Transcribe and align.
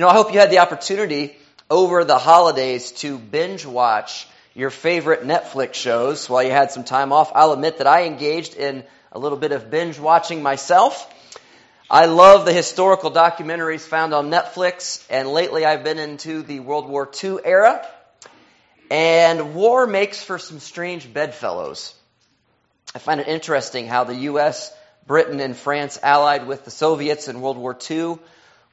You 0.00 0.06
know, 0.06 0.12
I 0.12 0.14
hope 0.14 0.32
you 0.32 0.40
had 0.40 0.50
the 0.50 0.60
opportunity 0.60 1.36
over 1.68 2.04
the 2.04 2.16
holidays 2.16 2.92
to 3.02 3.18
binge 3.18 3.66
watch 3.66 4.26
your 4.54 4.70
favorite 4.70 5.24
Netflix 5.24 5.74
shows 5.74 6.26
while 6.26 6.42
you 6.42 6.52
had 6.52 6.70
some 6.70 6.84
time 6.84 7.12
off. 7.12 7.32
I'll 7.34 7.52
admit 7.52 7.76
that 7.76 7.86
I 7.86 8.04
engaged 8.04 8.54
in 8.54 8.82
a 9.12 9.18
little 9.18 9.36
bit 9.36 9.52
of 9.52 9.70
binge 9.70 9.98
watching 9.98 10.42
myself. 10.42 11.06
I 11.90 12.06
love 12.06 12.46
the 12.46 12.52
historical 12.54 13.10
documentaries 13.10 13.82
found 13.82 14.14
on 14.14 14.30
Netflix, 14.30 15.04
and 15.10 15.28
lately 15.28 15.66
I've 15.66 15.84
been 15.84 15.98
into 15.98 16.40
the 16.40 16.60
World 16.60 16.88
War 16.88 17.06
II 17.22 17.36
era. 17.44 17.86
And 18.90 19.54
war 19.54 19.86
makes 19.86 20.22
for 20.22 20.38
some 20.38 20.60
strange 20.60 21.12
bedfellows. 21.12 21.94
I 22.94 23.00
find 23.00 23.20
it 23.20 23.28
interesting 23.28 23.86
how 23.86 24.04
the 24.04 24.14
U.S., 24.14 24.74
Britain, 25.06 25.40
and 25.40 25.54
France 25.54 25.98
allied 26.02 26.46
with 26.46 26.64
the 26.64 26.70
Soviets 26.70 27.28
in 27.28 27.42
World 27.42 27.58
War 27.58 27.76
II. 27.90 28.16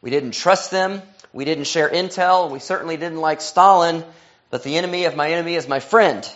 We 0.01 0.09
didn't 0.09 0.31
trust 0.31 0.71
them. 0.71 1.01
We 1.37 1.45
didn't 1.45 1.65
share 1.65 1.87
intel. 1.87 2.49
We 2.49 2.57
certainly 2.57 2.97
didn't 2.97 3.21
like 3.21 3.41
Stalin. 3.41 4.03
But 4.49 4.63
the 4.63 4.75
enemy 4.75 5.05
of 5.05 5.15
my 5.15 5.29
enemy 5.33 5.53
is 5.53 5.67
my 5.67 5.79
friend. 5.79 6.27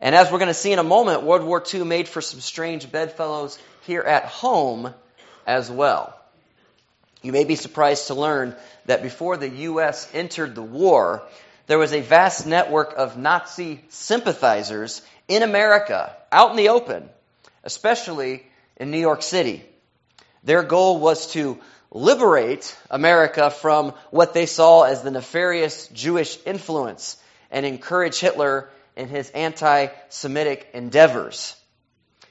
And 0.00 0.16
as 0.16 0.28
we're 0.28 0.40
going 0.40 0.48
to 0.48 0.54
see 0.54 0.72
in 0.72 0.80
a 0.80 0.82
moment, 0.82 1.22
World 1.22 1.44
War 1.44 1.62
II 1.72 1.84
made 1.84 2.08
for 2.08 2.20
some 2.20 2.40
strange 2.40 2.90
bedfellows 2.90 3.60
here 3.82 4.00
at 4.00 4.24
home 4.24 4.92
as 5.46 5.70
well. 5.70 6.18
You 7.22 7.30
may 7.30 7.44
be 7.44 7.54
surprised 7.54 8.08
to 8.08 8.14
learn 8.14 8.56
that 8.86 9.04
before 9.04 9.36
the 9.36 9.48
U.S. 9.70 10.10
entered 10.12 10.56
the 10.56 10.62
war, 10.62 11.22
there 11.68 11.78
was 11.78 11.92
a 11.92 12.00
vast 12.00 12.44
network 12.44 12.94
of 12.96 13.16
Nazi 13.16 13.84
sympathizers 13.90 15.00
in 15.28 15.44
America, 15.44 16.12
out 16.32 16.50
in 16.50 16.56
the 16.56 16.70
open, 16.70 17.08
especially 17.62 18.44
in 18.78 18.90
New 18.90 18.98
York 18.98 19.22
City. 19.22 19.64
Their 20.42 20.64
goal 20.64 20.98
was 20.98 21.30
to 21.34 21.60
liberate 21.92 22.76
America 22.90 23.50
from 23.50 23.90
what 24.10 24.34
they 24.34 24.46
saw 24.46 24.82
as 24.82 25.02
the 25.02 25.10
nefarious 25.10 25.88
Jewish 25.88 26.38
influence 26.46 27.16
and 27.50 27.66
encourage 27.66 28.18
Hitler 28.18 28.70
in 28.96 29.08
his 29.08 29.30
anti 29.30 29.88
Semitic 30.08 30.68
endeavors. 30.74 31.54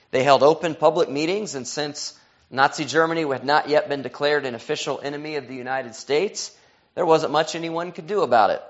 They 0.10 0.24
held 0.24 0.44
open 0.44 0.76
public 0.76 1.10
meetings, 1.10 1.56
and 1.56 1.68
since 1.68 2.18
Nazi 2.50 2.86
Germany 2.86 3.24
had 3.24 3.46
not 3.46 3.70
yet 3.70 3.88
been 3.88 4.02
declared 4.02 4.46
an 4.46 4.56
official 4.56 5.00
enemy 5.02 5.38
of 5.38 5.48
the 5.48 5.56
United 5.56 5.96
States, 5.96 6.52
there 6.96 7.06
wasn't 7.06 7.32
much 7.32 7.56
anyone 7.56 7.94
could 7.94 8.08
do 8.08 8.22
about 8.22 8.50
it. 8.50 8.62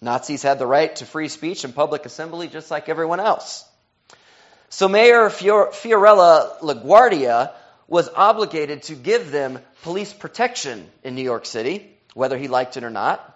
Nazis 0.00 0.42
had 0.42 0.58
the 0.58 0.66
right 0.66 0.94
to 0.96 1.06
free 1.06 1.28
speech 1.28 1.64
and 1.64 1.74
public 1.74 2.04
assembly 2.04 2.48
just 2.48 2.70
like 2.70 2.88
everyone 2.88 3.18
else. 3.18 3.64
So 4.68 4.88
Mayor 4.88 5.30
Fiorello 5.30 6.60
LaGuardia 6.60 7.52
was 7.88 8.08
obligated 8.08 8.82
to 8.84 8.94
give 8.94 9.30
them 9.30 9.60
police 9.82 10.12
protection 10.12 10.88
in 11.04 11.14
New 11.14 11.22
York 11.22 11.46
City, 11.46 11.96
whether 12.14 12.36
he 12.36 12.48
liked 12.48 12.76
it 12.76 12.84
or 12.84 12.90
not. 12.90 13.32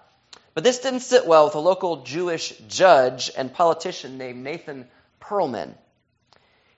But 0.55 0.65
this 0.65 0.81
didn't 0.81 1.01
sit 1.01 1.27
well 1.27 1.45
with 1.45 1.55
a 1.55 1.61
local 1.61 2.03
Jewish 2.03 2.53
judge 2.69 3.31
and 3.37 3.53
politician 3.53 4.19
named 4.19 4.43
Nathan 4.43 4.89
Perlman. 5.21 5.75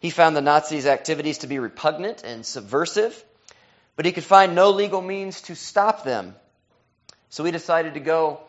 He 0.01 0.11
found 0.11 0.37
the 0.37 0.43
Nazis' 0.43 0.87
activities 0.87 1.39
to 1.39 1.47
be 1.47 1.59
repugnant 1.59 2.23
and 2.25 2.45
subversive, 2.45 3.25
but 3.97 4.05
he 4.05 4.13
could 4.13 4.25
find 4.25 4.55
no 4.55 4.71
legal 4.71 5.01
means 5.01 5.41
to 5.43 5.55
stop 5.55 6.05
them. 6.05 6.35
So 7.31 7.45
he 7.45 7.53
decided 7.53 7.95
to 7.95 8.01
go 8.01 8.41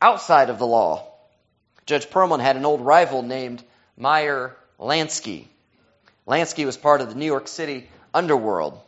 outside 0.00 0.48
of 0.48 0.58
the 0.58 0.66
law. 0.66 1.06
Judge 1.84 2.08
Perlman 2.08 2.40
had 2.40 2.56
an 2.56 2.64
old 2.64 2.80
rival 2.80 3.22
named 3.22 3.62
Meyer 3.96 4.56
Lansky. 4.78 5.48
Lansky 6.26 6.64
was 6.64 6.76
part 6.76 7.00
of 7.00 7.08
the 7.08 7.14
New 7.16 7.26
York 7.26 7.48
City 7.48 7.88
underworld. 8.14 8.80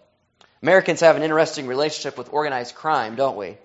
Americans 0.62 1.00
have 1.00 1.16
an 1.16 1.22
interesting 1.22 1.66
relationship 1.66 2.16
with 2.16 2.32
organized 2.32 2.74
crime, 2.74 3.16
don't 3.16 3.36
we? 3.36 3.56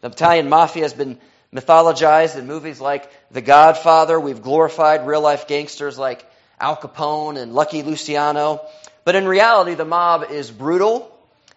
The 0.00 0.08
Italian 0.08 0.48
mafia 0.48 0.82
has 0.82 0.92
been 0.92 1.18
mythologized 1.54 2.36
in 2.36 2.46
movies 2.46 2.80
like 2.80 3.10
The 3.30 3.40
Godfather. 3.40 4.20
We've 4.20 4.42
glorified 4.42 5.06
real 5.06 5.20
life 5.20 5.48
gangsters 5.48 5.98
like 5.98 6.24
Al 6.60 6.76
Capone 6.76 7.38
and 7.38 7.54
Lucky 7.54 7.82
Luciano. 7.82 8.60
But 9.04 9.14
in 9.14 9.26
reality, 9.26 9.74
the 9.74 9.84
mob 9.84 10.30
is 10.30 10.50
brutal, 10.50 11.10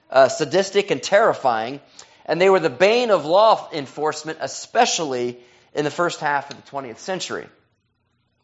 uh, 0.10 0.30
sadistic, 0.30 0.92
and 0.92 1.02
terrifying 1.02 1.82
and 2.30 2.40
they 2.40 2.50
were 2.52 2.60
the 2.60 2.70
bane 2.70 3.10
of 3.10 3.26
law 3.26 3.68
enforcement, 3.74 4.38
especially 4.40 5.40
in 5.74 5.84
the 5.84 5.90
first 5.90 6.20
half 6.20 6.52
of 6.52 6.64
the 6.64 6.72
20th 6.72 7.00
century. 7.00 7.48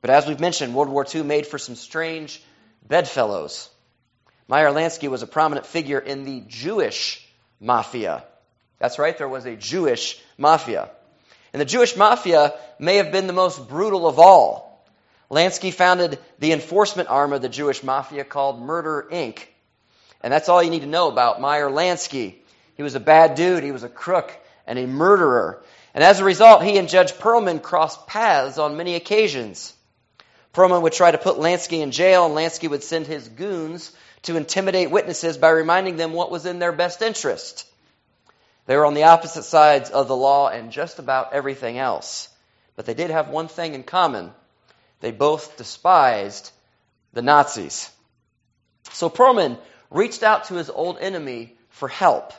But 0.02 0.09
as 0.09 0.25
we've 0.25 0.40
mentioned, 0.40 0.74
World 0.74 0.90
War 0.90 1.06
II 1.14 1.22
made 1.22 1.46
for 1.46 1.59
some 1.59 1.75
strange 1.75 2.41
bedfellows. 2.88 3.70
Meyer 4.48 4.70
Lansky 4.70 5.10
was 5.10 5.24
a 5.24 5.28
prominent 5.28 5.66
figure 5.66 6.00
in 6.00 6.24
the 6.24 6.44
Jewish 6.48 7.26
mafia. 7.60 8.24
That's 8.80 9.00
right, 9.00 9.18
there 9.18 9.30
was 9.30 9.46
a 9.46 9.56
Jewish 9.56 10.22
mafia. 10.38 10.90
And 11.54 11.62
the 11.62 11.66
Jewish 11.66 11.96
mafia 11.96 12.54
may 12.78 12.98
have 12.98 13.12
been 13.12 13.28
the 13.28 13.34
most 13.34 13.68
brutal 13.68 14.08
of 14.08 14.20
all. 14.20 14.86
Lansky 15.32 15.74
founded 15.74 16.20
the 16.38 16.52
enforcement 16.52 17.10
arm 17.10 17.34
of 17.34 17.42
the 17.42 17.50
Jewish 17.50 17.82
mafia 17.82 18.24
called 18.24 18.62
Murder 18.62 19.08
Inc. 19.12 19.40
And 20.22 20.32
that's 20.32 20.50
all 20.50 20.62
you 20.62 20.70
need 20.70 20.82
to 20.82 20.88
know 20.88 21.10
about 21.10 21.42
Meyer 21.42 21.70
Lansky. 21.70 22.36
He 22.76 22.84
was 22.84 22.96
a 22.96 23.00
bad 23.00 23.36
dude. 23.36 23.64
He 23.64 23.72
was 23.72 23.84
a 23.84 23.90
crook 23.90 24.32
and 24.68 24.78
a 24.78 24.86
murderer. 24.86 25.64
And 25.94 26.04
as 26.04 26.20
a 26.20 26.26
result, 26.26 26.64
he 26.64 26.78
and 26.78 26.90
Judge 26.90 27.14
Perlman 27.14 27.62
crossed 27.62 28.06
paths 28.06 28.58
on 28.58 28.78
many 28.78 28.96
occasions. 28.96 29.74
Perlman 30.54 30.82
would 30.84 30.94
try 30.94 31.10
to 31.10 31.18
put 31.18 31.38
Lansky 31.38 31.80
in 31.82 31.92
jail, 31.92 32.26
and 32.26 32.36
Lansky 32.36 32.70
would 32.70 32.84
send 32.84 33.08
his 33.08 33.28
goons 33.28 33.92
to 34.25 34.38
intimidate 34.38 34.91
witnesses 34.91 35.38
by 35.38 35.50
reminding 35.50 35.97
them 35.97 36.13
what 36.13 36.31
was 36.31 36.46
in 36.46 36.59
their 36.59 36.72
best 36.72 37.02
interest. 37.02 37.66
They 38.66 38.75
were 38.75 38.86
on 38.86 38.96
the 38.96 39.03
opposite 39.03 39.44
sides 39.44 39.90
of 39.90 40.08
the 40.08 40.16
law 40.16 40.50
and 40.50 40.72
just 40.72 41.00
about 41.00 41.34
everything 41.34 41.78
else. 41.78 42.30
But 42.75 42.85
they 42.85 42.94
did 42.96 43.12
have 43.12 43.30
one 43.30 43.47
thing 43.47 43.75
in 43.75 43.84
common. 43.84 44.31
They 45.02 45.12
both 45.12 45.58
despised 45.58 46.52
the 47.14 47.22
Nazis. 47.22 47.90
So 48.91 49.09
Perlman 49.09 49.58
reached 49.91 50.24
out 50.24 50.46
to 50.46 50.56
his 50.56 50.69
old 50.69 50.97
enemy 51.00 51.56
for 51.69 51.88
help. 51.88 52.34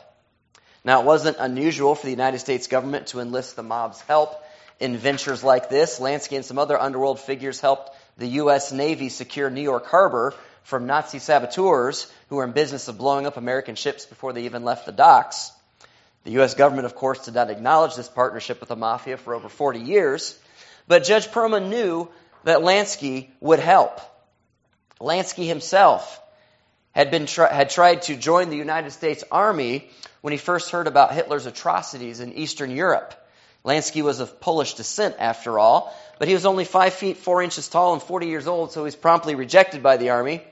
Now, 0.83 1.01
it 1.01 1.05
wasn't 1.05 1.37
unusual 1.39 1.95
for 1.95 2.05
the 2.05 2.11
United 2.11 2.39
States 2.39 2.67
government 2.67 3.07
to 3.07 3.19
enlist 3.19 3.55
the 3.55 3.63
mob's 3.63 4.01
help 4.01 4.35
in 4.79 4.97
ventures 4.97 5.43
like 5.43 5.69
this. 5.69 5.99
Lansky 5.99 6.35
and 6.35 6.45
some 6.45 6.59
other 6.59 6.79
underworld 6.79 7.19
figures 7.19 7.59
helped 7.59 7.95
the 8.17 8.27
U.S. 8.27 8.71
Navy 8.71 9.09
secure 9.09 9.49
New 9.49 9.61
York 9.61 9.85
Harbor 9.87 10.33
from 10.67 10.85
Nazi 10.85 11.19
saboteurs 11.19 12.11
who 12.27 12.35
were 12.35 12.43
in 12.43 12.51
business 12.51 12.89
of 12.89 12.97
blowing 12.97 13.25
up 13.25 13.37
American 13.37 13.75
ships 13.75 14.05
before 14.05 14.33
they 14.33 14.43
even 14.43 14.65
left 14.65 14.85
the 14.85 14.91
docks. 14.91 15.53
The 16.25 16.31
U.S. 16.31 16.55
government, 16.55 16.85
of 16.85 16.93
course, 16.93 17.23
did 17.23 17.35
not 17.35 17.49
acknowledge 17.49 17.95
this 17.95 18.09
partnership 18.09 18.59
with 18.59 18.67
the 18.67 18.75
mafia 18.75 19.15
for 19.15 19.33
over 19.33 19.47
40 19.47 19.79
years, 19.79 20.37
but 20.85 21.05
Judge 21.05 21.27
Perlman 21.27 21.69
knew 21.69 22.09
that 22.43 22.59
Lansky 22.59 23.29
would 23.39 23.59
help. 23.59 24.01
Lansky 24.99 25.47
himself 25.47 26.19
had, 26.91 27.11
been 27.11 27.27
had 27.27 27.69
tried 27.69 28.01
to 28.03 28.17
join 28.17 28.49
the 28.49 28.57
United 28.57 28.91
States 28.91 29.23
Army 29.31 29.89
when 30.19 30.33
he 30.33 30.37
first 30.37 30.71
heard 30.71 30.87
about 30.87 31.13
Hitler's 31.13 31.45
atrocities 31.45 32.19
in 32.19 32.33
Eastern 32.33 32.71
Europe. 32.71 33.13
Lansky 33.63 34.01
was 34.01 34.19
of 34.19 34.41
Polish 34.41 34.73
descent, 34.73 35.15
after 35.17 35.59
all, 35.59 35.95
but 36.19 36.27
he 36.27 36.33
was 36.33 36.45
only 36.45 36.65
5 36.65 36.93
feet 36.93 37.15
4 37.15 37.41
inches 37.41 37.69
tall 37.69 37.93
and 37.93 38.03
40 38.03 38.27
years 38.27 38.47
old, 38.47 38.73
so 38.73 38.81
he 38.81 38.85
was 38.85 38.97
promptly 38.97 39.35
rejected 39.35 39.81
by 39.81 39.95
the 39.95 40.09
Army. 40.09 40.43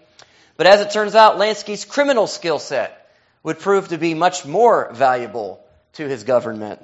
But 0.58 0.68
as 0.68 0.82
it 0.82 0.92
turns 0.92 1.16
out, 1.16 1.38
Lansky's 1.38 1.86
criminal 1.86 2.28
skill 2.28 2.60
set 2.60 3.10
would 3.44 3.60
prove 3.60 3.90
to 3.90 3.98
be 3.98 4.14
much 4.14 4.46
more 4.46 4.90
valuable 4.94 5.64
to 5.94 6.08
his 6.08 6.24
government. 6.24 6.82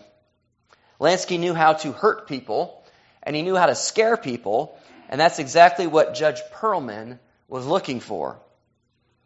Lansky 1.00 1.40
knew 1.40 1.54
how 1.54 1.74
to 1.74 1.92
hurt 1.92 2.28
people, 2.28 2.84
and 3.24 3.36
he 3.36 3.42
knew 3.42 3.56
how 3.56 3.66
to 3.66 3.76
scare 3.76 4.18
people, 4.18 4.78
and 5.10 5.20
that's 5.20 5.40
exactly 5.40 5.88
what 5.88 6.14
Judge 6.14 6.40
Perlman 6.54 7.18
was 7.48 7.66
looking 7.66 8.00
for. 8.00 8.40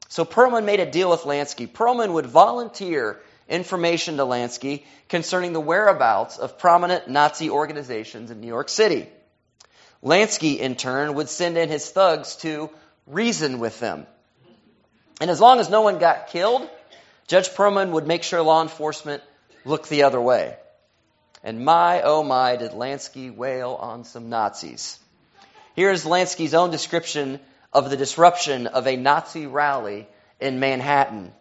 So 0.07 0.25
Perlman 0.25 0.65
made 0.65 0.79
a 0.79 0.89
deal 0.89 1.09
with 1.09 1.21
Lansky. 1.21 1.67
Perlman 1.67 2.13
would 2.13 2.25
volunteer 2.25 3.19
information 3.49 4.17
to 4.17 4.23
Lansky 4.23 4.83
concerning 5.09 5.53
the 5.53 5.59
whereabouts 5.59 6.37
of 6.37 6.57
prominent 6.57 7.07
Nazi 7.07 7.49
organizations 7.49 8.31
in 8.31 8.41
New 8.41 8.47
York 8.47 8.69
City. 8.69 9.09
Lansky, 10.03 10.57
in 10.57 10.75
turn, 10.75 11.15
would 11.15 11.29
send 11.29 11.57
in 11.57 11.69
his 11.69 11.89
thugs 11.89 12.35
to 12.37 12.69
reason 13.07 13.59
with 13.59 13.79
them. 13.79 14.07
And 15.21 15.29
as 15.29 15.39
long 15.39 15.59
as 15.59 15.69
no 15.69 15.81
one 15.81 15.97
got 15.97 16.27
killed, 16.27 16.69
Judge 17.27 17.49
Perlman 17.49 17.91
would 17.91 18.07
make 18.07 18.23
sure 18.23 18.41
law 18.41 18.61
enforcement 18.61 19.23
looked 19.63 19.89
the 19.89 20.03
other 20.03 20.21
way. 20.21 20.57
And 21.43 21.63
my, 21.63 22.01
oh 22.01 22.23
my, 22.23 22.55
did 22.55 22.71
Lansky 22.71 23.33
wail 23.33 23.77
on 23.79 24.03
some 24.03 24.29
Nazis. 24.29 24.99
Here's 25.75 26.05
Lansky's 26.05 26.53
own 26.53 26.71
description 26.71 27.39
of 27.71 27.89
the 27.89 27.97
disruption 27.97 28.67
of 28.67 28.87
a 28.87 28.95
Nazi 28.95 29.45
rally 29.45 30.07
in 30.39 30.59
Manhattan. 30.59 31.33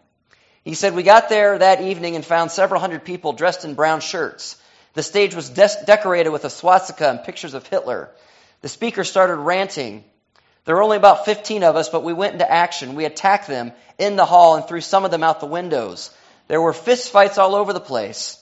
He 0.63 0.73
said, 0.73 0.95
We 0.95 1.03
got 1.03 1.29
there 1.29 1.57
that 1.57 1.81
evening 1.81 2.15
and 2.15 2.25
found 2.25 2.51
several 2.51 2.81
hundred 2.81 3.05
people 3.05 3.33
dressed 3.33 3.65
in 3.65 3.75
brown 3.75 4.01
shirts. 4.01 4.57
The 4.93 5.03
stage 5.03 5.35
was 5.35 5.49
de- 5.49 5.83
decorated 5.85 6.29
with 6.29 6.45
a 6.45 6.49
swastika 6.49 7.09
and 7.09 7.23
pictures 7.23 7.53
of 7.53 7.67
Hitler. 7.67 8.09
The 8.61 8.69
speaker 8.69 9.03
started 9.03 9.35
ranting. 9.35 10.03
There 10.65 10.75
were 10.75 10.83
only 10.83 10.97
about 10.97 11.25
15 11.25 11.63
of 11.63 11.75
us, 11.75 11.89
but 11.89 12.03
we 12.03 12.13
went 12.13 12.33
into 12.33 12.51
action. 12.51 12.95
We 12.95 13.05
attacked 13.05 13.47
them 13.47 13.71
in 13.97 14.15
the 14.15 14.25
hall 14.25 14.55
and 14.55 14.67
threw 14.67 14.81
some 14.81 15.05
of 15.05 15.11
them 15.11 15.23
out 15.23 15.39
the 15.39 15.45
windows. 15.45 16.09
There 16.47 16.61
were 16.61 16.73
fist 16.73 17.11
fights 17.11 17.37
all 17.37 17.55
over 17.55 17.71
the 17.71 17.79
place. 17.79 18.41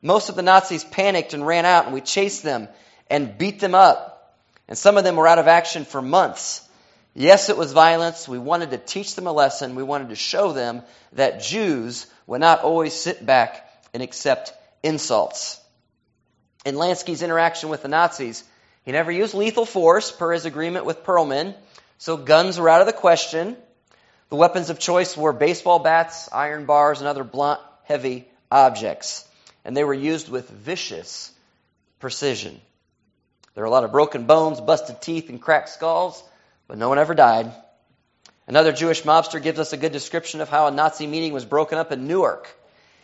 Most 0.00 0.28
of 0.28 0.36
the 0.36 0.42
Nazis 0.42 0.84
panicked 0.84 1.34
and 1.34 1.46
ran 1.46 1.64
out, 1.64 1.86
and 1.86 1.94
we 1.94 2.00
chased 2.00 2.42
them 2.42 2.68
and 3.10 3.36
beat 3.36 3.58
them 3.58 3.74
up. 3.74 4.38
And 4.68 4.78
some 4.78 4.96
of 4.96 5.04
them 5.04 5.16
were 5.16 5.26
out 5.26 5.38
of 5.38 5.48
action 5.48 5.84
for 5.84 6.00
months. 6.00 6.66
Yes, 7.14 7.48
it 7.48 7.56
was 7.56 7.72
violence. 7.72 8.28
We 8.28 8.38
wanted 8.38 8.70
to 8.70 8.78
teach 8.78 9.14
them 9.14 9.26
a 9.26 9.32
lesson. 9.32 9.74
We 9.74 9.82
wanted 9.82 10.08
to 10.08 10.16
show 10.16 10.52
them 10.52 10.82
that 11.12 11.42
Jews 11.42 12.06
would 12.26 12.40
not 12.40 12.62
always 12.62 12.92
sit 12.92 13.24
back 13.24 13.68
and 13.92 14.02
accept 14.02 14.52
insults. 14.82 15.60
In 16.64 16.76
Lansky's 16.76 17.22
interaction 17.22 17.68
with 17.68 17.82
the 17.82 17.88
Nazis, 17.88 18.42
he 18.84 18.92
never 18.92 19.10
used 19.10 19.34
lethal 19.34 19.66
force 19.66 20.10
per 20.10 20.32
his 20.32 20.46
agreement 20.46 20.84
with 20.84 21.04
Perlman, 21.04 21.54
so 21.98 22.16
guns 22.16 22.58
were 22.58 22.68
out 22.68 22.80
of 22.80 22.86
the 22.86 22.92
question. 22.92 23.56
The 24.30 24.36
weapons 24.36 24.70
of 24.70 24.78
choice 24.78 25.16
were 25.16 25.32
baseball 25.32 25.78
bats, 25.78 26.28
iron 26.32 26.66
bars, 26.66 27.00
and 27.00 27.08
other 27.08 27.24
blunt, 27.24 27.60
heavy 27.84 28.26
objects 28.50 29.26
and 29.64 29.76
they 29.76 29.84
were 29.84 29.94
used 29.94 30.28
with 30.28 30.48
vicious 30.48 31.32
precision. 31.98 32.60
There 33.54 33.64
are 33.64 33.66
a 33.66 33.70
lot 33.70 33.84
of 33.84 33.92
broken 33.92 34.26
bones, 34.26 34.60
busted 34.60 35.00
teeth, 35.00 35.30
and 35.30 35.40
cracked 35.40 35.70
skulls, 35.70 36.22
but 36.68 36.76
no 36.76 36.88
one 36.88 36.98
ever 36.98 37.14
died. 37.14 37.52
Another 38.46 38.72
Jewish 38.72 39.02
mobster 39.04 39.42
gives 39.42 39.58
us 39.58 39.72
a 39.72 39.78
good 39.78 39.92
description 39.92 40.40
of 40.40 40.50
how 40.50 40.66
a 40.66 40.70
Nazi 40.70 41.06
meeting 41.06 41.32
was 41.32 41.46
broken 41.46 41.78
up 41.78 41.92
in 41.92 42.06
Newark. 42.06 42.48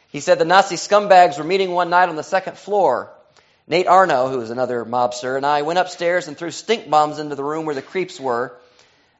He 0.08 0.20
said 0.20 0.38
the 0.38 0.44
Nazi 0.44 0.76
scumbags 0.76 1.38
were 1.38 1.44
meeting 1.44 1.70
one 1.70 1.88
night 1.88 2.08
on 2.08 2.16
the 2.16 2.22
second 2.22 2.58
floor. 2.58 3.10
Nate 3.70 3.86
Arno, 3.86 4.28
who 4.28 4.38
was 4.38 4.50
another 4.50 4.84
mobster, 4.84 5.36
and 5.36 5.46
I 5.46 5.62
went 5.62 5.78
upstairs 5.78 6.26
and 6.26 6.36
threw 6.36 6.50
stink 6.50 6.90
bombs 6.90 7.20
into 7.20 7.36
the 7.36 7.44
room 7.44 7.66
where 7.66 7.74
the 7.76 7.80
creeps 7.80 8.18
were. 8.18 8.52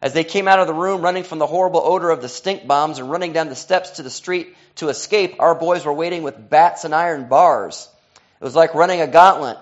As 0.03 0.13
they 0.13 0.25
came 0.25 0.49
out 0.49 0.59
of 0.59 0.67
the 0.67 0.75
room, 0.75 1.03
running 1.03 1.23
from 1.23 1.39
the 1.39 1.47
horrible 1.47 1.81
odor 1.85 2.11
of 2.11 2.21
the 2.21 2.29
stink 2.29 2.67
bombs 2.67 2.99
and 2.99 3.09
running 3.09 3.33
down 3.33 3.49
the 3.49 3.55
steps 3.55 3.91
to 3.91 4.03
the 4.03 4.11
street 4.11 4.57
to 4.75 4.89
escape, 4.89 5.37
our 5.39 5.55
boys 5.55 5.85
were 5.85 5.93
waiting 5.93 6.25
with 6.25 6.51
bats 6.51 6.85
and 6.85 6.93
iron 6.97 7.29
bars. 7.29 7.89
It 8.41 8.45
was 8.45 8.57
like 8.57 8.75
running 8.75 9.01
a 9.01 9.07
gauntlet. 9.07 9.57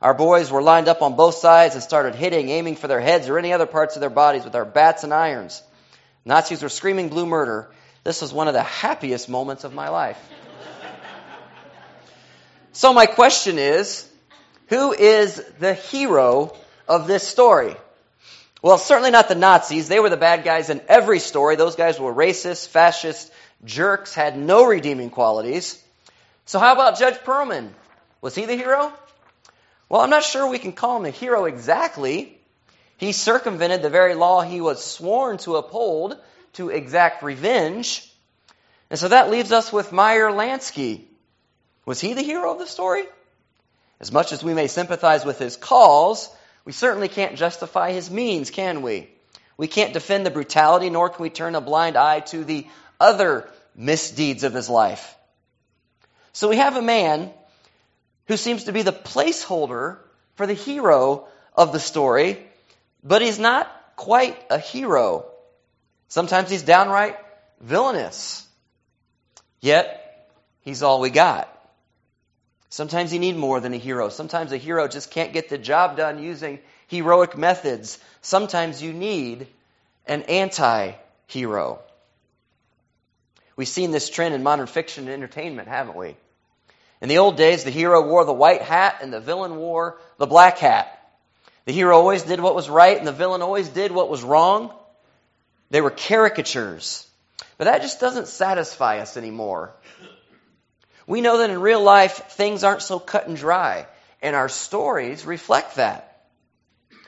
Our 0.00 0.14
boys 0.14 0.52
were 0.52 0.62
lined 0.62 0.86
up 0.86 1.02
on 1.02 1.16
both 1.16 1.34
sides 1.34 1.74
and 1.74 1.82
started 1.82 2.14
hitting, 2.14 2.48
aiming 2.48 2.76
for 2.76 2.86
their 2.86 3.00
heads 3.00 3.28
or 3.28 3.40
any 3.40 3.52
other 3.52 3.66
parts 3.66 3.96
of 3.96 4.00
their 4.00 4.08
bodies 4.08 4.44
with 4.44 4.54
our 4.54 4.64
bats 4.64 5.02
and 5.02 5.12
irons. 5.12 5.60
Nazis 6.24 6.62
were 6.62 6.68
screaming 6.68 7.08
blue 7.08 7.26
murder. 7.26 7.68
This 8.04 8.22
was 8.22 8.32
one 8.32 8.46
of 8.46 8.54
the 8.54 8.62
happiest 8.62 9.28
moments 9.28 9.64
of 9.64 9.74
my 9.74 9.88
life. 9.88 10.20
so, 12.70 12.94
my 12.94 13.06
question 13.06 13.58
is 13.58 14.07
who 14.68 14.92
is 14.92 15.42
the 15.58 15.74
hero 15.74 16.54
of 16.86 17.06
this 17.06 17.26
story? 17.26 17.74
Well, 18.60 18.78
certainly 18.78 19.10
not 19.10 19.28
the 19.28 19.34
Nazis. 19.34 19.88
They 19.88 20.00
were 20.00 20.10
the 20.10 20.16
bad 20.16 20.44
guys 20.44 20.68
in 20.68 20.80
every 20.88 21.20
story. 21.20 21.56
Those 21.56 21.76
guys 21.76 22.00
were 22.00 22.12
racist, 22.12 22.68
fascist, 22.68 23.30
jerks, 23.64 24.14
had 24.14 24.36
no 24.36 24.64
redeeming 24.64 25.10
qualities. 25.10 25.82
So 26.46 26.58
how 26.58 26.72
about 26.72 26.98
Judge 26.98 27.18
Perlman? 27.18 27.70
Was 28.20 28.34
he 28.34 28.46
the 28.46 28.56
hero? 28.56 28.92
Well, 29.88 30.00
I'm 30.00 30.10
not 30.10 30.24
sure 30.24 30.48
we 30.48 30.58
can 30.58 30.72
call 30.72 30.96
him 30.98 31.06
a 31.06 31.10
hero 31.10 31.44
exactly. 31.44 32.38
He 32.96 33.12
circumvented 33.12 33.82
the 33.82 33.90
very 33.90 34.14
law 34.14 34.42
he 34.42 34.60
was 34.60 34.84
sworn 34.84 35.38
to 35.38 35.56
uphold 35.56 36.18
to 36.54 36.70
exact 36.70 37.22
revenge. 37.22 38.10
And 38.90 38.98
so 38.98 39.08
that 39.08 39.30
leaves 39.30 39.52
us 39.52 39.72
with 39.72 39.92
Meyer 39.92 40.30
Lansky. 40.30 41.04
Was 41.86 42.00
he 42.00 42.14
the 42.14 42.22
hero 42.22 42.52
of 42.52 42.58
the 42.58 42.66
story? 42.66 43.04
As 44.00 44.12
much 44.12 44.32
as 44.32 44.44
we 44.44 44.54
may 44.54 44.68
sympathize 44.68 45.24
with 45.24 45.38
his 45.38 45.56
cause, 45.56 46.28
we 46.64 46.72
certainly 46.72 47.08
can't 47.08 47.36
justify 47.36 47.92
his 47.92 48.10
means, 48.10 48.50
can 48.50 48.82
we? 48.82 49.08
We 49.56 49.66
can't 49.66 49.92
defend 49.92 50.24
the 50.24 50.30
brutality, 50.30 50.88
nor 50.88 51.08
can 51.08 51.22
we 51.22 51.30
turn 51.30 51.54
a 51.54 51.60
blind 51.60 51.96
eye 51.96 52.20
to 52.20 52.44
the 52.44 52.66
other 53.00 53.48
misdeeds 53.74 54.44
of 54.44 54.54
his 54.54 54.68
life. 54.68 55.16
So 56.32 56.48
we 56.48 56.56
have 56.58 56.76
a 56.76 56.82
man 56.82 57.32
who 58.26 58.36
seems 58.36 58.64
to 58.64 58.72
be 58.72 58.82
the 58.82 58.92
placeholder 58.92 59.98
for 60.36 60.46
the 60.46 60.54
hero 60.54 61.26
of 61.54 61.72
the 61.72 61.80
story, 61.80 62.38
but 63.02 63.22
he's 63.22 63.38
not 63.38 63.68
quite 63.96 64.38
a 64.50 64.58
hero. 64.58 65.26
Sometimes 66.06 66.50
he's 66.50 66.62
downright 66.62 67.16
villainous. 67.60 68.46
Yet, 69.60 70.30
he's 70.60 70.84
all 70.84 71.00
we 71.00 71.10
got. 71.10 71.52
Sometimes 72.70 73.12
you 73.12 73.18
need 73.18 73.36
more 73.36 73.60
than 73.60 73.72
a 73.72 73.78
hero. 73.78 74.08
Sometimes 74.08 74.52
a 74.52 74.56
hero 74.56 74.88
just 74.88 75.10
can't 75.10 75.32
get 75.32 75.48
the 75.48 75.58
job 75.58 75.96
done 75.96 76.22
using 76.22 76.58
heroic 76.88 77.36
methods. 77.36 77.98
Sometimes 78.20 78.82
you 78.82 78.92
need 78.92 79.46
an 80.06 80.22
anti 80.22 80.92
hero. 81.26 81.80
We've 83.56 83.68
seen 83.68 83.90
this 83.90 84.10
trend 84.10 84.34
in 84.34 84.42
modern 84.42 84.66
fiction 84.66 85.04
and 85.04 85.12
entertainment, 85.12 85.68
haven't 85.68 85.96
we? 85.96 86.16
In 87.00 87.08
the 87.08 87.18
old 87.18 87.36
days, 87.36 87.64
the 87.64 87.70
hero 87.70 88.06
wore 88.06 88.24
the 88.24 88.32
white 88.32 88.62
hat 88.62 88.98
and 89.02 89.12
the 89.12 89.20
villain 89.20 89.56
wore 89.56 89.98
the 90.18 90.26
black 90.26 90.58
hat. 90.58 90.94
The 91.64 91.72
hero 91.72 91.96
always 91.96 92.22
did 92.22 92.40
what 92.40 92.54
was 92.54 92.68
right 92.68 92.96
and 92.96 93.06
the 93.06 93.12
villain 93.12 93.42
always 93.42 93.68
did 93.68 93.92
what 93.92 94.10
was 94.10 94.22
wrong. 94.22 94.72
They 95.70 95.80
were 95.80 95.90
caricatures. 95.90 97.06
But 97.56 97.64
that 97.64 97.82
just 97.82 98.00
doesn't 98.00 98.28
satisfy 98.28 98.98
us 98.98 99.16
anymore. 99.16 99.74
We 101.08 101.22
know 101.22 101.38
that 101.38 101.48
in 101.48 101.58
real 101.58 101.82
life, 101.82 102.32
things 102.32 102.62
aren't 102.62 102.82
so 102.82 102.98
cut 102.98 103.26
and 103.26 103.36
dry, 103.36 103.86
and 104.20 104.36
our 104.36 104.50
stories 104.50 105.24
reflect 105.24 105.76
that. 105.76 106.20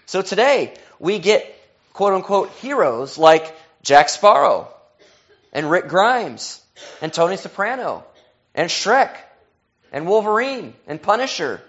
So 0.06 0.22
today, 0.22 0.74
we 0.98 1.18
get 1.18 1.54
quote 1.92 2.14
unquote 2.14 2.48
heroes 2.62 3.18
like 3.18 3.54
Jack 3.82 4.08
Sparrow, 4.08 4.74
and 5.52 5.70
Rick 5.70 5.88
Grimes, 5.88 6.62
and 7.02 7.12
Tony 7.12 7.36
Soprano, 7.36 8.02
and 8.54 8.70
Shrek, 8.70 9.14
and 9.92 10.06
Wolverine, 10.06 10.72
and 10.86 11.02
Punisher. 11.02 11.60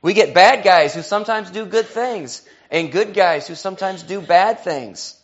We 0.00 0.14
get 0.14 0.32
bad 0.32 0.64
guys 0.64 0.94
who 0.94 1.02
sometimes 1.02 1.50
do 1.50 1.66
good 1.66 1.86
things, 1.86 2.48
and 2.70 2.90
good 2.90 3.12
guys 3.12 3.46
who 3.46 3.56
sometimes 3.56 4.02
do 4.02 4.22
bad 4.22 4.60
things. 4.60 5.14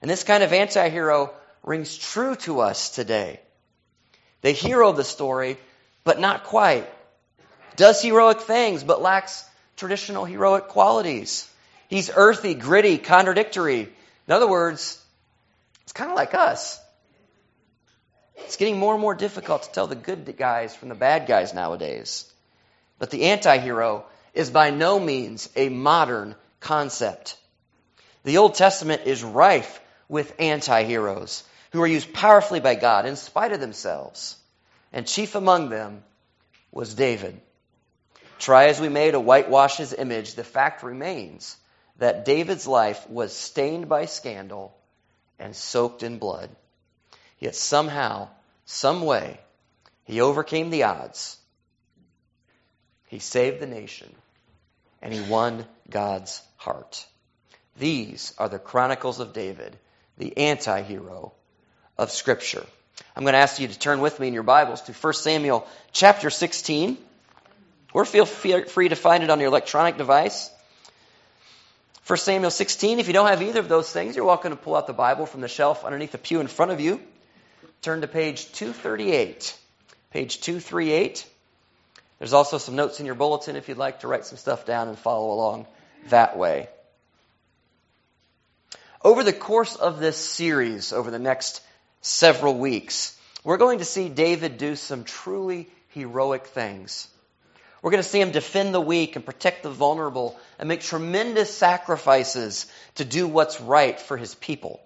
And 0.00 0.08
this 0.08 0.22
kind 0.22 0.44
of 0.44 0.52
anti 0.52 0.90
hero 0.90 1.34
rings 1.64 1.98
true 1.98 2.36
to 2.36 2.60
us 2.60 2.90
today 2.90 3.40
the 4.44 4.52
hero 4.52 4.90
of 4.90 4.96
the 4.98 5.04
story, 5.04 5.56
but 6.04 6.20
not 6.20 6.44
quite. 6.44 6.86
Does 7.76 8.02
heroic 8.02 8.42
things, 8.42 8.84
but 8.84 9.00
lacks 9.00 9.42
traditional 9.74 10.26
heroic 10.26 10.68
qualities. 10.68 11.48
He's 11.88 12.10
earthy, 12.14 12.52
gritty, 12.52 12.98
contradictory. 12.98 13.80
In 13.80 14.34
other 14.34 14.46
words, 14.46 15.02
it's 15.84 15.94
kind 15.94 16.10
of 16.10 16.16
like 16.16 16.34
us. 16.34 16.78
It's 18.36 18.56
getting 18.56 18.78
more 18.78 18.92
and 18.92 19.00
more 19.00 19.14
difficult 19.14 19.62
to 19.62 19.72
tell 19.72 19.86
the 19.86 19.96
good 19.96 20.36
guys 20.36 20.76
from 20.76 20.90
the 20.90 20.94
bad 20.94 21.26
guys 21.26 21.54
nowadays. 21.54 22.30
But 22.98 23.10
the 23.10 23.24
anti 23.24 23.56
hero 23.56 24.04
is 24.34 24.50
by 24.50 24.68
no 24.68 25.00
means 25.00 25.48
a 25.56 25.70
modern 25.70 26.34
concept. 26.60 27.38
The 28.24 28.36
Old 28.36 28.56
Testament 28.56 29.02
is 29.06 29.24
rife 29.24 29.80
with 30.06 30.34
anti 30.38 30.82
heroes 30.82 31.44
who 31.74 31.80
were 31.80 31.88
used 31.88 32.12
powerfully 32.12 32.60
by 32.60 32.76
God 32.76 33.04
in 33.04 33.16
spite 33.16 33.50
of 33.50 33.58
themselves. 33.58 34.36
And 34.92 35.08
chief 35.08 35.34
among 35.34 35.70
them 35.70 36.04
was 36.70 36.94
David. 36.94 37.40
Try 38.38 38.66
as 38.66 38.80
we 38.80 38.88
may 38.88 39.10
to 39.10 39.18
whitewash 39.18 39.78
his 39.78 39.92
image, 39.92 40.34
the 40.34 40.44
fact 40.44 40.84
remains 40.84 41.56
that 41.98 42.24
David's 42.24 42.68
life 42.68 43.10
was 43.10 43.34
stained 43.34 43.88
by 43.88 44.04
scandal 44.04 44.72
and 45.40 45.56
soaked 45.56 46.04
in 46.04 46.18
blood. 46.18 46.48
Yet 47.40 47.56
somehow, 47.56 48.28
some 48.66 49.02
way, 49.02 49.40
he 50.04 50.20
overcame 50.20 50.70
the 50.70 50.84
odds. 50.84 51.36
He 53.08 53.18
saved 53.18 53.58
the 53.58 53.66
nation 53.66 54.14
and 55.02 55.12
he 55.12 55.22
won 55.22 55.66
God's 55.90 56.40
heart. 56.56 57.04
These 57.76 58.32
are 58.38 58.48
the 58.48 58.60
chronicles 58.60 59.18
of 59.18 59.32
David, 59.32 59.76
the 60.16 60.38
anti 60.38 60.82
hero 60.82 61.32
of 61.96 62.10
Scripture. 62.10 62.64
I'm 63.16 63.22
going 63.22 63.34
to 63.34 63.38
ask 63.38 63.60
you 63.60 63.68
to 63.68 63.78
turn 63.78 64.00
with 64.00 64.18
me 64.18 64.28
in 64.28 64.34
your 64.34 64.42
Bibles 64.42 64.82
to 64.82 64.92
1 64.92 65.12
Samuel 65.14 65.66
chapter 65.92 66.30
16, 66.30 66.98
or 67.92 68.04
feel 68.04 68.26
free 68.26 68.88
to 68.88 68.96
find 68.96 69.22
it 69.22 69.30
on 69.30 69.38
your 69.38 69.48
electronic 69.48 69.96
device. 69.96 70.50
1 72.06 72.18
Samuel 72.18 72.50
16, 72.50 72.98
if 72.98 73.06
you 73.06 73.12
don't 73.12 73.28
have 73.28 73.40
either 73.40 73.60
of 73.60 73.68
those 73.68 73.90
things, 73.90 74.16
you're 74.16 74.24
welcome 74.24 74.50
to 74.50 74.56
pull 74.56 74.76
out 74.76 74.86
the 74.86 74.92
Bible 74.92 75.26
from 75.26 75.40
the 75.40 75.48
shelf 75.48 75.84
underneath 75.84 76.12
the 76.12 76.18
pew 76.18 76.40
in 76.40 76.48
front 76.48 76.70
of 76.72 76.80
you. 76.80 77.00
Turn 77.82 78.00
to 78.00 78.08
page 78.08 78.52
238. 78.52 79.56
Page 80.10 80.40
238. 80.40 81.26
There's 82.18 82.32
also 82.32 82.58
some 82.58 82.76
notes 82.76 83.00
in 83.00 83.06
your 83.06 83.14
bulletin 83.14 83.56
if 83.56 83.68
you'd 83.68 83.78
like 83.78 84.00
to 84.00 84.08
write 84.08 84.26
some 84.26 84.38
stuff 84.38 84.66
down 84.66 84.88
and 84.88 84.98
follow 84.98 85.32
along 85.32 85.66
that 86.08 86.36
way. 86.36 86.68
Over 89.02 89.22
the 89.22 89.32
course 89.32 89.76
of 89.76 89.98
this 89.98 90.16
series, 90.16 90.92
over 90.92 91.10
the 91.10 91.18
next 91.18 91.62
several 92.04 92.58
weeks, 92.58 93.18
we're 93.44 93.56
going 93.56 93.78
to 93.78 93.84
see 93.84 94.08
David 94.08 94.58
do 94.58 94.76
some 94.76 95.04
truly 95.04 95.68
heroic 95.88 96.46
things. 96.46 97.08
We're 97.80 97.90
going 97.90 98.02
to 98.02 98.08
see 98.08 98.20
him 98.20 98.30
defend 98.30 98.74
the 98.74 98.80
weak 98.80 99.16
and 99.16 99.24
protect 99.24 99.62
the 99.62 99.70
vulnerable 99.70 100.38
and 100.58 100.68
make 100.68 100.80
tremendous 100.80 101.52
sacrifices 101.52 102.66
to 102.94 103.04
do 103.04 103.26
what's 103.26 103.60
right 103.60 103.98
for 104.00 104.16
his 104.16 104.34
people. 104.34 104.80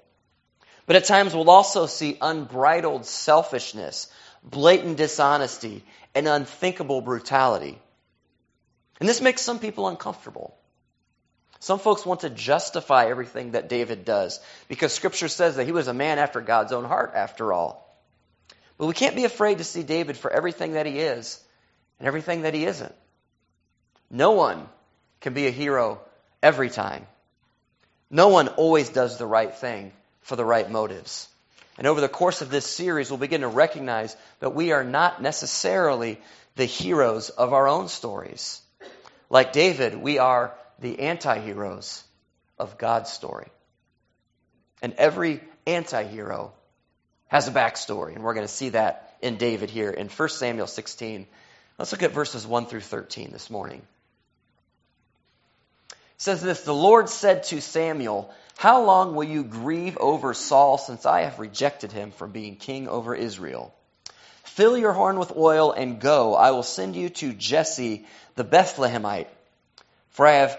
But 0.86 0.96
at 0.96 1.04
times 1.04 1.34
we'll 1.34 1.50
also 1.50 1.86
see 1.86 2.18
unbridled 2.20 3.06
selfishness, 3.06 4.10
blatant 4.42 4.96
dishonesty, 4.96 5.84
and 6.14 6.26
unthinkable 6.26 7.00
brutality. 7.00 7.78
And 8.98 9.08
this 9.08 9.20
makes 9.20 9.42
some 9.42 9.60
people 9.60 9.86
uncomfortable. 9.86 10.57
Some 11.60 11.78
folks 11.78 12.06
want 12.06 12.20
to 12.20 12.30
justify 12.30 13.06
everything 13.06 13.52
that 13.52 13.68
David 13.68 14.04
does 14.04 14.40
because 14.68 14.92
Scripture 14.92 15.28
says 15.28 15.56
that 15.56 15.66
he 15.66 15.72
was 15.72 15.88
a 15.88 15.94
man 15.94 16.18
after 16.18 16.40
God's 16.40 16.72
own 16.72 16.84
heart, 16.84 17.12
after 17.14 17.52
all. 17.52 17.84
But 18.78 18.86
we 18.86 18.94
can't 18.94 19.16
be 19.16 19.24
afraid 19.24 19.58
to 19.58 19.64
see 19.64 19.82
David 19.82 20.16
for 20.16 20.30
everything 20.30 20.72
that 20.72 20.86
he 20.86 21.00
is 21.00 21.42
and 21.98 22.06
everything 22.06 22.42
that 22.42 22.54
he 22.54 22.64
isn't. 22.64 22.94
No 24.10 24.32
one 24.32 24.68
can 25.20 25.34
be 25.34 25.48
a 25.48 25.50
hero 25.50 26.00
every 26.42 26.70
time. 26.70 27.06
No 28.10 28.28
one 28.28 28.48
always 28.48 28.88
does 28.88 29.18
the 29.18 29.26
right 29.26 29.54
thing 29.54 29.92
for 30.22 30.36
the 30.36 30.44
right 30.44 30.70
motives. 30.70 31.28
And 31.76 31.86
over 31.86 32.00
the 32.00 32.08
course 32.08 32.40
of 32.40 32.50
this 32.50 32.66
series, 32.66 33.10
we'll 33.10 33.18
begin 33.18 33.42
to 33.42 33.48
recognize 33.48 34.16
that 34.40 34.54
we 34.54 34.72
are 34.72 34.84
not 34.84 35.20
necessarily 35.20 36.20
the 36.56 36.64
heroes 36.64 37.30
of 37.30 37.52
our 37.52 37.68
own 37.68 37.88
stories. 37.88 38.60
Like 39.28 39.52
David, 39.52 39.94
we 39.94 40.18
are 40.18 40.54
the 40.78 41.00
anti 41.00 41.38
heroes 41.40 42.04
of 42.58 42.78
God's 42.78 43.10
story. 43.10 43.48
And 44.80 44.94
every 44.94 45.40
anti 45.66 46.04
hero 46.04 46.52
has 47.28 47.48
a 47.48 47.52
backstory, 47.52 48.14
and 48.14 48.24
we're 48.24 48.34
going 48.34 48.46
to 48.46 48.52
see 48.52 48.70
that 48.70 49.16
in 49.20 49.36
David 49.36 49.70
here 49.70 49.90
in 49.90 50.08
1 50.08 50.28
Samuel 50.30 50.66
16. 50.66 51.26
Let's 51.78 51.92
look 51.92 52.02
at 52.02 52.12
verses 52.12 52.46
1 52.46 52.66
through 52.66 52.80
13 52.80 53.30
this 53.32 53.50
morning. 53.50 53.82
It 55.90 55.96
says 56.16 56.42
this 56.42 56.62
The 56.62 56.74
Lord 56.74 57.08
said 57.08 57.44
to 57.44 57.60
Samuel, 57.60 58.32
How 58.56 58.84
long 58.84 59.14
will 59.14 59.28
you 59.28 59.44
grieve 59.44 59.98
over 59.98 60.34
Saul 60.34 60.78
since 60.78 61.06
I 61.06 61.22
have 61.22 61.38
rejected 61.38 61.92
him 61.92 62.10
from 62.10 62.32
being 62.32 62.56
king 62.56 62.88
over 62.88 63.14
Israel? 63.14 63.74
Fill 64.44 64.76
your 64.76 64.92
horn 64.92 65.18
with 65.18 65.36
oil 65.36 65.70
and 65.70 66.00
go. 66.00 66.34
I 66.34 66.50
will 66.50 66.64
send 66.64 66.96
you 66.96 67.10
to 67.10 67.32
Jesse 67.32 68.06
the 68.34 68.44
Bethlehemite, 68.44 69.28
for 70.10 70.26
I 70.26 70.32
have 70.32 70.58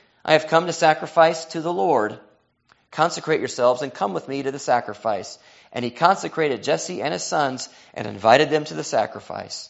I 0.23 0.33
have 0.33 0.47
come 0.47 0.67
to 0.67 0.73
sacrifice 0.73 1.45
to 1.45 1.61
the 1.61 1.73
Lord. 1.73 2.19
Consecrate 2.91 3.39
yourselves 3.39 3.81
and 3.81 3.93
come 3.93 4.13
with 4.13 4.27
me 4.27 4.43
to 4.43 4.51
the 4.51 4.59
sacrifice. 4.59 5.39
And 5.71 5.83
he 5.83 5.91
consecrated 5.91 6.63
Jesse 6.63 7.01
and 7.01 7.13
his 7.13 7.23
sons 7.23 7.69
and 7.93 8.07
invited 8.07 8.49
them 8.49 8.65
to 8.65 8.73
the 8.73 8.83
sacrifice. 8.83 9.69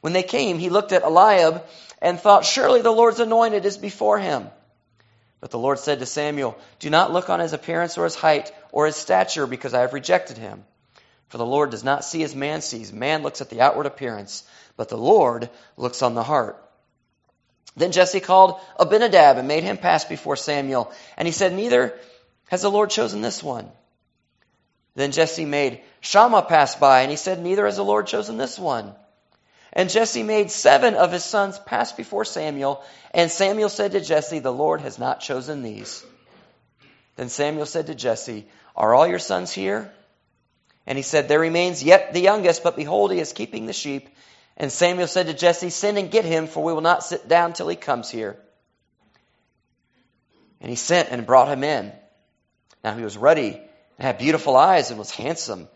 When 0.00 0.12
they 0.12 0.22
came, 0.22 0.58
he 0.58 0.68
looked 0.68 0.92
at 0.92 1.02
Eliab 1.02 1.64
and 2.00 2.18
thought, 2.18 2.44
Surely 2.44 2.82
the 2.82 2.90
Lord's 2.90 3.20
anointed 3.20 3.64
is 3.64 3.78
before 3.78 4.18
him. 4.18 4.48
But 5.40 5.50
the 5.50 5.58
Lord 5.58 5.78
said 5.78 6.00
to 6.00 6.06
Samuel, 6.06 6.58
Do 6.80 6.90
not 6.90 7.12
look 7.12 7.30
on 7.30 7.40
his 7.40 7.52
appearance 7.52 7.96
or 7.96 8.04
his 8.04 8.16
height 8.16 8.52
or 8.72 8.86
his 8.86 8.96
stature, 8.96 9.46
because 9.46 9.74
I 9.74 9.80
have 9.80 9.92
rejected 9.92 10.36
him. 10.36 10.64
For 11.28 11.38
the 11.38 11.46
Lord 11.46 11.70
does 11.70 11.84
not 11.84 12.04
see 12.04 12.22
as 12.22 12.34
man 12.34 12.60
sees. 12.60 12.92
Man 12.92 13.22
looks 13.22 13.40
at 13.40 13.50
the 13.50 13.60
outward 13.60 13.86
appearance, 13.86 14.44
but 14.76 14.88
the 14.88 14.98
Lord 14.98 15.50
looks 15.76 16.02
on 16.02 16.14
the 16.14 16.22
heart. 16.22 16.62
Then 17.76 17.92
Jesse 17.92 18.20
called 18.20 18.60
Abinadab 18.78 19.38
and 19.38 19.46
made 19.46 19.62
him 19.62 19.76
pass 19.76 20.04
before 20.04 20.36
Samuel. 20.36 20.92
And 21.16 21.26
he 21.26 21.32
said, 21.32 21.52
Neither 21.52 21.98
has 22.48 22.62
the 22.62 22.70
Lord 22.70 22.90
chosen 22.90 23.20
this 23.20 23.42
one? 23.42 23.70
Then 24.94 25.12
Jesse 25.12 25.44
made 25.44 25.80
Shammah 26.00 26.42
pass 26.42 26.74
by, 26.74 27.02
and 27.02 27.10
he 27.10 27.16
said, 27.16 27.40
Neither 27.40 27.66
has 27.66 27.76
the 27.76 27.84
Lord 27.84 28.06
chosen 28.06 28.36
this 28.36 28.58
one. 28.58 28.94
And 29.72 29.90
Jesse 29.90 30.22
made 30.22 30.50
seven 30.50 30.94
of 30.94 31.12
his 31.12 31.24
sons 31.24 31.58
pass 31.58 31.92
before 31.92 32.24
Samuel, 32.24 32.82
and 33.12 33.30
Samuel 33.30 33.68
said 33.68 33.92
to 33.92 34.00
Jesse, 34.00 34.40
The 34.40 34.52
Lord 34.52 34.80
has 34.80 34.98
not 34.98 35.20
chosen 35.20 35.62
these. 35.62 36.04
Then 37.16 37.28
Samuel 37.28 37.66
said 37.66 37.86
to 37.86 37.94
Jesse, 37.94 38.46
Are 38.74 38.94
all 38.94 39.06
your 39.06 39.18
sons 39.18 39.52
here? 39.52 39.92
And 40.86 40.96
he 40.96 41.02
said, 41.02 41.28
There 41.28 41.38
remains 41.38 41.82
yet 41.82 42.12
the 42.14 42.20
youngest, 42.20 42.62
but 42.62 42.76
behold, 42.76 43.12
he 43.12 43.20
is 43.20 43.32
keeping 43.32 43.66
the 43.66 43.72
sheep. 43.72 44.08
And 44.58 44.72
Samuel 44.72 45.06
said 45.06 45.28
to 45.28 45.34
Jesse, 45.34 45.70
Send 45.70 45.98
and 45.98 46.10
get 46.10 46.24
him, 46.24 46.48
for 46.48 46.62
we 46.62 46.72
will 46.72 46.80
not 46.80 47.04
sit 47.04 47.28
down 47.28 47.52
till 47.52 47.68
he 47.68 47.76
comes 47.76 48.10
here. 48.10 48.36
And 50.60 50.68
he 50.68 50.74
sent 50.76 51.10
and 51.10 51.24
brought 51.24 51.48
him 51.48 51.62
in. 51.62 51.92
Now 52.82 52.94
he 52.94 53.04
was 53.04 53.16
ruddy 53.16 53.54
and 53.54 54.06
had 54.06 54.18
beautiful 54.18 54.56
eyes 54.56 54.90
and 54.90 54.98
was 54.98 55.12
handsome. 55.12 55.68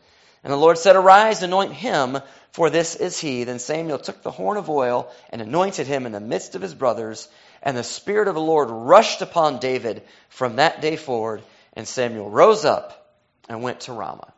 And 0.42 0.52
the 0.52 0.56
Lord 0.56 0.78
said, 0.78 0.96
Arise, 0.96 1.44
anoint 1.44 1.72
him, 1.72 2.18
for 2.50 2.68
this 2.68 2.96
is 2.96 3.20
he. 3.20 3.44
Then 3.44 3.60
Samuel 3.60 3.98
took 3.98 4.22
the 4.22 4.32
horn 4.32 4.56
of 4.56 4.68
oil 4.68 5.08
and 5.30 5.40
anointed 5.40 5.86
him 5.86 6.04
in 6.04 6.10
the 6.10 6.20
midst 6.20 6.56
of 6.56 6.62
his 6.62 6.74
brothers. 6.74 7.28
And 7.62 7.76
the 7.76 7.84
Spirit 7.84 8.26
of 8.26 8.34
the 8.34 8.40
Lord 8.40 8.68
rushed 8.68 9.22
upon 9.22 9.60
David 9.60 10.02
from 10.28 10.56
that 10.56 10.80
day 10.80 10.96
forward. 10.96 11.42
And 11.74 11.86
Samuel 11.86 12.28
rose 12.28 12.64
up 12.64 13.16
and 13.48 13.62
went 13.62 13.82
to 13.82 13.92
Ramah. 13.92 14.32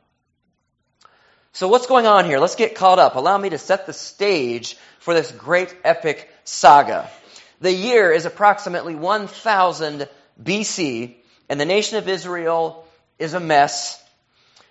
So 1.54 1.68
what's 1.68 1.86
going 1.86 2.06
on 2.06 2.24
here? 2.24 2.40
Let's 2.40 2.56
get 2.56 2.74
caught 2.74 2.98
up. 2.98 3.14
Allow 3.14 3.38
me 3.38 3.50
to 3.50 3.58
set 3.58 3.86
the 3.86 3.92
stage 3.92 4.76
for 4.98 5.14
this 5.14 5.30
great 5.30 5.72
epic 5.84 6.28
saga. 6.42 7.08
The 7.60 7.72
year 7.72 8.10
is 8.10 8.24
approximately 8.24 8.96
1000 8.96 10.08
BC 10.42 11.14
and 11.48 11.60
the 11.60 11.64
nation 11.64 11.98
of 11.98 12.08
Israel 12.08 12.84
is 13.20 13.34
a 13.34 13.40
mess. 13.40 14.02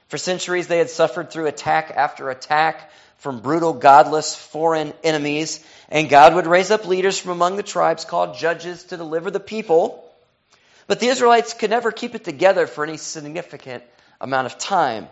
For 0.09 0.17
centuries, 0.17 0.67
they 0.67 0.77
had 0.77 0.89
suffered 0.89 1.31
through 1.31 1.47
attack 1.47 1.89
after 1.95 2.29
attack 2.29 2.91
from 3.19 3.39
brutal, 3.39 3.71
godless, 3.71 4.35
foreign 4.35 4.91
enemies. 5.05 5.65
And 5.87 6.09
God 6.09 6.35
would 6.35 6.47
raise 6.47 6.69
up 6.69 6.85
leaders 6.85 7.17
from 7.17 7.31
among 7.31 7.55
the 7.55 7.63
tribes 7.63 8.03
called 8.03 8.35
judges 8.37 8.83
to 8.85 8.97
deliver 8.97 9.31
the 9.31 9.39
people. 9.39 10.03
But 10.87 10.99
the 10.99 11.07
Israelites 11.07 11.53
could 11.53 11.69
never 11.69 11.93
keep 11.93 12.13
it 12.13 12.25
together 12.25 12.67
for 12.67 12.83
any 12.83 12.97
significant 12.97 13.85
amount 14.19 14.47
of 14.47 14.57
time. 14.57 15.07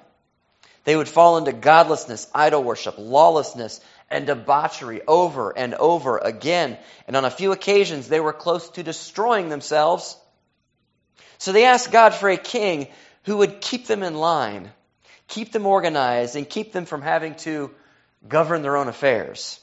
They 0.83 0.95
would 0.95 1.07
fall 1.07 1.37
into 1.37 1.53
godlessness, 1.53 2.27
idol 2.33 2.63
worship, 2.63 2.95
lawlessness, 2.97 3.79
and 4.09 4.25
debauchery 4.25 5.01
over 5.07 5.57
and 5.57 5.73
over 5.75 6.17
again. 6.17 6.77
And 7.07 7.15
on 7.15 7.25
a 7.25 7.31
few 7.31 7.51
occasions, 7.51 8.07
they 8.07 8.19
were 8.19 8.33
close 8.33 8.69
to 8.71 8.83
destroying 8.83 9.49
themselves 9.49 10.17
so 11.41 11.53
they 11.53 11.65
asked 11.65 11.91
God 11.91 12.13
for 12.13 12.29
a 12.29 12.37
king 12.37 12.87
who 13.23 13.37
would 13.37 13.61
keep 13.61 13.87
them 13.87 14.03
in 14.03 14.13
line, 14.13 14.69
keep 15.27 15.51
them 15.51 15.65
organized, 15.65 16.35
and 16.35 16.47
keep 16.47 16.71
them 16.71 16.85
from 16.85 17.01
having 17.01 17.33
to 17.37 17.71
govern 18.27 18.61
their 18.61 18.77
own 18.77 18.87
affairs. 18.87 19.59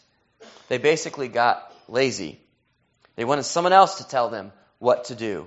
They 0.66 0.78
basically 0.78 1.28
got 1.28 1.72
lazy. 1.86 2.40
They 3.14 3.24
wanted 3.24 3.44
someone 3.44 3.72
else 3.72 3.98
to 3.98 4.08
tell 4.08 4.28
them 4.28 4.50
what 4.80 5.04
to 5.04 5.14
do. 5.14 5.46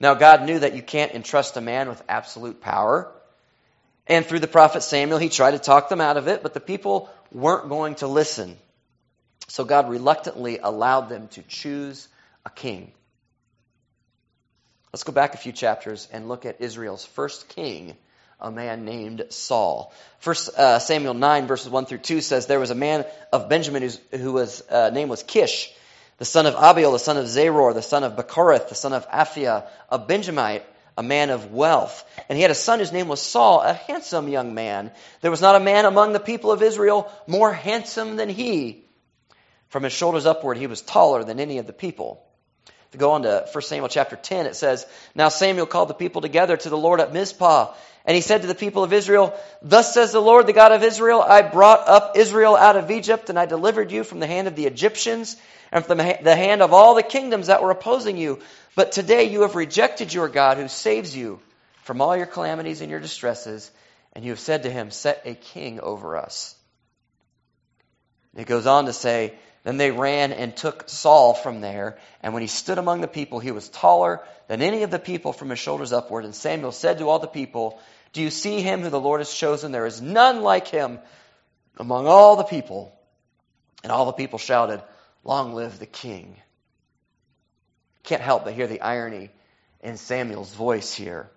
Now, 0.00 0.14
God 0.14 0.44
knew 0.44 0.60
that 0.60 0.74
you 0.74 0.80
can't 0.80 1.12
entrust 1.12 1.58
a 1.58 1.60
man 1.60 1.90
with 1.90 2.02
absolute 2.08 2.62
power. 2.62 3.12
And 4.10 4.26
through 4.26 4.40
the 4.40 4.48
prophet 4.48 4.82
Samuel, 4.82 5.18
he 5.18 5.28
tried 5.28 5.52
to 5.52 5.60
talk 5.60 5.88
them 5.88 6.00
out 6.00 6.16
of 6.16 6.26
it, 6.26 6.42
but 6.42 6.52
the 6.52 6.58
people 6.58 7.08
weren't 7.30 7.68
going 7.68 7.94
to 7.96 8.08
listen. 8.08 8.56
So 9.46 9.64
God 9.64 9.88
reluctantly 9.88 10.58
allowed 10.58 11.08
them 11.08 11.28
to 11.28 11.42
choose 11.42 12.08
a 12.44 12.50
king. 12.50 12.90
Let's 14.92 15.04
go 15.04 15.12
back 15.12 15.34
a 15.34 15.36
few 15.36 15.52
chapters 15.52 16.08
and 16.12 16.28
look 16.28 16.44
at 16.44 16.60
Israel's 16.60 17.04
first 17.04 17.50
king, 17.50 17.96
a 18.40 18.50
man 18.50 18.84
named 18.84 19.26
Saul. 19.28 19.94
First 20.18 20.48
uh, 20.58 20.80
Samuel 20.80 21.14
9, 21.14 21.46
verses 21.46 21.70
1 21.70 21.86
through 21.86 21.98
2 21.98 22.20
says, 22.20 22.46
There 22.46 22.58
was 22.58 22.72
a 22.72 22.74
man 22.74 23.06
of 23.32 23.48
Benjamin 23.48 23.88
who 24.10 24.32
was, 24.32 24.60
uh, 24.68 24.90
name 24.90 25.08
was 25.08 25.22
Kish, 25.22 25.72
the 26.18 26.24
son 26.24 26.46
of 26.46 26.54
Abiel, 26.54 26.90
the 26.90 26.98
son 26.98 27.16
of 27.16 27.26
Zeror, 27.26 27.74
the 27.74 27.80
son 27.80 28.02
of 28.02 28.16
Bechorath, 28.16 28.70
the 28.70 28.74
son 28.74 28.92
of 28.92 29.08
Aphiah, 29.08 29.68
a 29.88 30.00
Benjamite, 30.00 30.64
a 30.96 31.02
man 31.02 31.30
of 31.30 31.52
wealth. 31.52 32.04
And 32.28 32.36
he 32.36 32.42
had 32.42 32.50
a 32.50 32.54
son 32.54 32.78
whose 32.78 32.92
name 32.92 33.08
was 33.08 33.22
Saul, 33.22 33.60
a 33.60 33.72
handsome 33.72 34.28
young 34.28 34.54
man. 34.54 34.90
There 35.20 35.30
was 35.30 35.40
not 35.40 35.56
a 35.56 35.60
man 35.60 35.84
among 35.84 36.12
the 36.12 36.20
people 36.20 36.52
of 36.52 36.62
Israel 36.62 37.10
more 37.26 37.52
handsome 37.52 38.16
than 38.16 38.28
he. 38.28 38.84
From 39.68 39.84
his 39.84 39.92
shoulders 39.92 40.26
upward, 40.26 40.58
he 40.58 40.66
was 40.66 40.82
taller 40.82 41.22
than 41.24 41.40
any 41.40 41.58
of 41.58 41.66
the 41.66 41.72
people. 41.72 42.22
You 42.92 42.98
go 42.98 43.12
on 43.12 43.22
to 43.22 43.46
1 43.52 43.62
Samuel 43.62 43.88
chapter 43.88 44.16
10, 44.16 44.46
it 44.46 44.56
says, 44.56 44.84
Now 45.14 45.28
Samuel 45.28 45.66
called 45.66 45.88
the 45.88 45.94
people 45.94 46.22
together 46.22 46.56
to 46.56 46.68
the 46.68 46.76
Lord 46.76 47.00
at 47.00 47.12
Mizpah. 47.12 47.72
And 48.04 48.14
he 48.14 48.22
said 48.22 48.40
to 48.40 48.48
the 48.48 48.54
people 48.54 48.82
of 48.82 48.92
Israel, 48.92 49.38
Thus 49.62 49.94
says 49.94 50.10
the 50.10 50.20
Lord, 50.20 50.46
the 50.46 50.52
God 50.52 50.72
of 50.72 50.82
Israel, 50.82 51.22
I 51.22 51.42
brought 51.42 51.86
up 51.86 52.16
Israel 52.16 52.56
out 52.56 52.76
of 52.76 52.90
Egypt, 52.90 53.30
and 53.30 53.38
I 53.38 53.46
delivered 53.46 53.92
you 53.92 54.02
from 54.02 54.18
the 54.18 54.26
hand 54.26 54.48
of 54.48 54.56
the 54.56 54.66
Egyptians, 54.66 55.36
and 55.70 55.84
from 55.84 55.98
the 55.98 56.34
hand 56.34 56.62
of 56.62 56.72
all 56.72 56.94
the 56.94 57.02
kingdoms 57.02 57.46
that 57.46 57.62
were 57.62 57.70
opposing 57.70 58.16
you. 58.16 58.40
But 58.80 58.92
today 58.92 59.24
you 59.24 59.42
have 59.42 59.56
rejected 59.56 60.14
your 60.14 60.30
God 60.30 60.56
who 60.56 60.66
saves 60.66 61.14
you 61.14 61.38
from 61.82 62.00
all 62.00 62.16
your 62.16 62.24
calamities 62.24 62.80
and 62.80 62.90
your 62.90 62.98
distresses, 62.98 63.70
and 64.14 64.24
you 64.24 64.30
have 64.30 64.40
said 64.40 64.62
to 64.62 64.70
him, 64.70 64.90
Set 64.90 65.20
a 65.26 65.34
king 65.34 65.80
over 65.80 66.16
us. 66.16 66.56
It 68.34 68.46
goes 68.46 68.66
on 68.66 68.86
to 68.86 68.94
say, 68.94 69.34
Then 69.64 69.76
they 69.76 69.90
ran 69.90 70.32
and 70.32 70.56
took 70.56 70.88
Saul 70.88 71.34
from 71.34 71.60
there, 71.60 71.98
and 72.22 72.32
when 72.32 72.40
he 72.40 72.46
stood 72.46 72.78
among 72.78 73.02
the 73.02 73.06
people, 73.06 73.38
he 73.38 73.50
was 73.50 73.68
taller 73.68 74.24
than 74.48 74.62
any 74.62 74.82
of 74.82 74.90
the 74.90 74.98
people 74.98 75.34
from 75.34 75.50
his 75.50 75.58
shoulders 75.58 75.92
upward. 75.92 76.24
And 76.24 76.34
Samuel 76.34 76.72
said 76.72 77.00
to 77.00 77.08
all 77.10 77.18
the 77.18 77.26
people, 77.26 77.78
Do 78.14 78.22
you 78.22 78.30
see 78.30 78.62
him 78.62 78.80
who 78.80 78.88
the 78.88 78.98
Lord 78.98 79.20
has 79.20 79.30
chosen? 79.30 79.72
There 79.72 79.84
is 79.84 80.00
none 80.00 80.40
like 80.40 80.68
him 80.68 81.00
among 81.76 82.06
all 82.06 82.36
the 82.36 82.44
people. 82.44 82.98
And 83.82 83.92
all 83.92 84.06
the 84.06 84.12
people 84.12 84.38
shouted, 84.38 84.82
Long 85.22 85.52
live 85.52 85.78
the 85.78 85.84
king. 85.84 86.34
Can't 88.02 88.22
help 88.22 88.44
but 88.44 88.54
hear 88.54 88.66
the 88.66 88.80
irony 88.80 89.30
in 89.82 89.96
Samuel's 89.96 90.52
voice 90.52 90.92
here. 90.94 91.30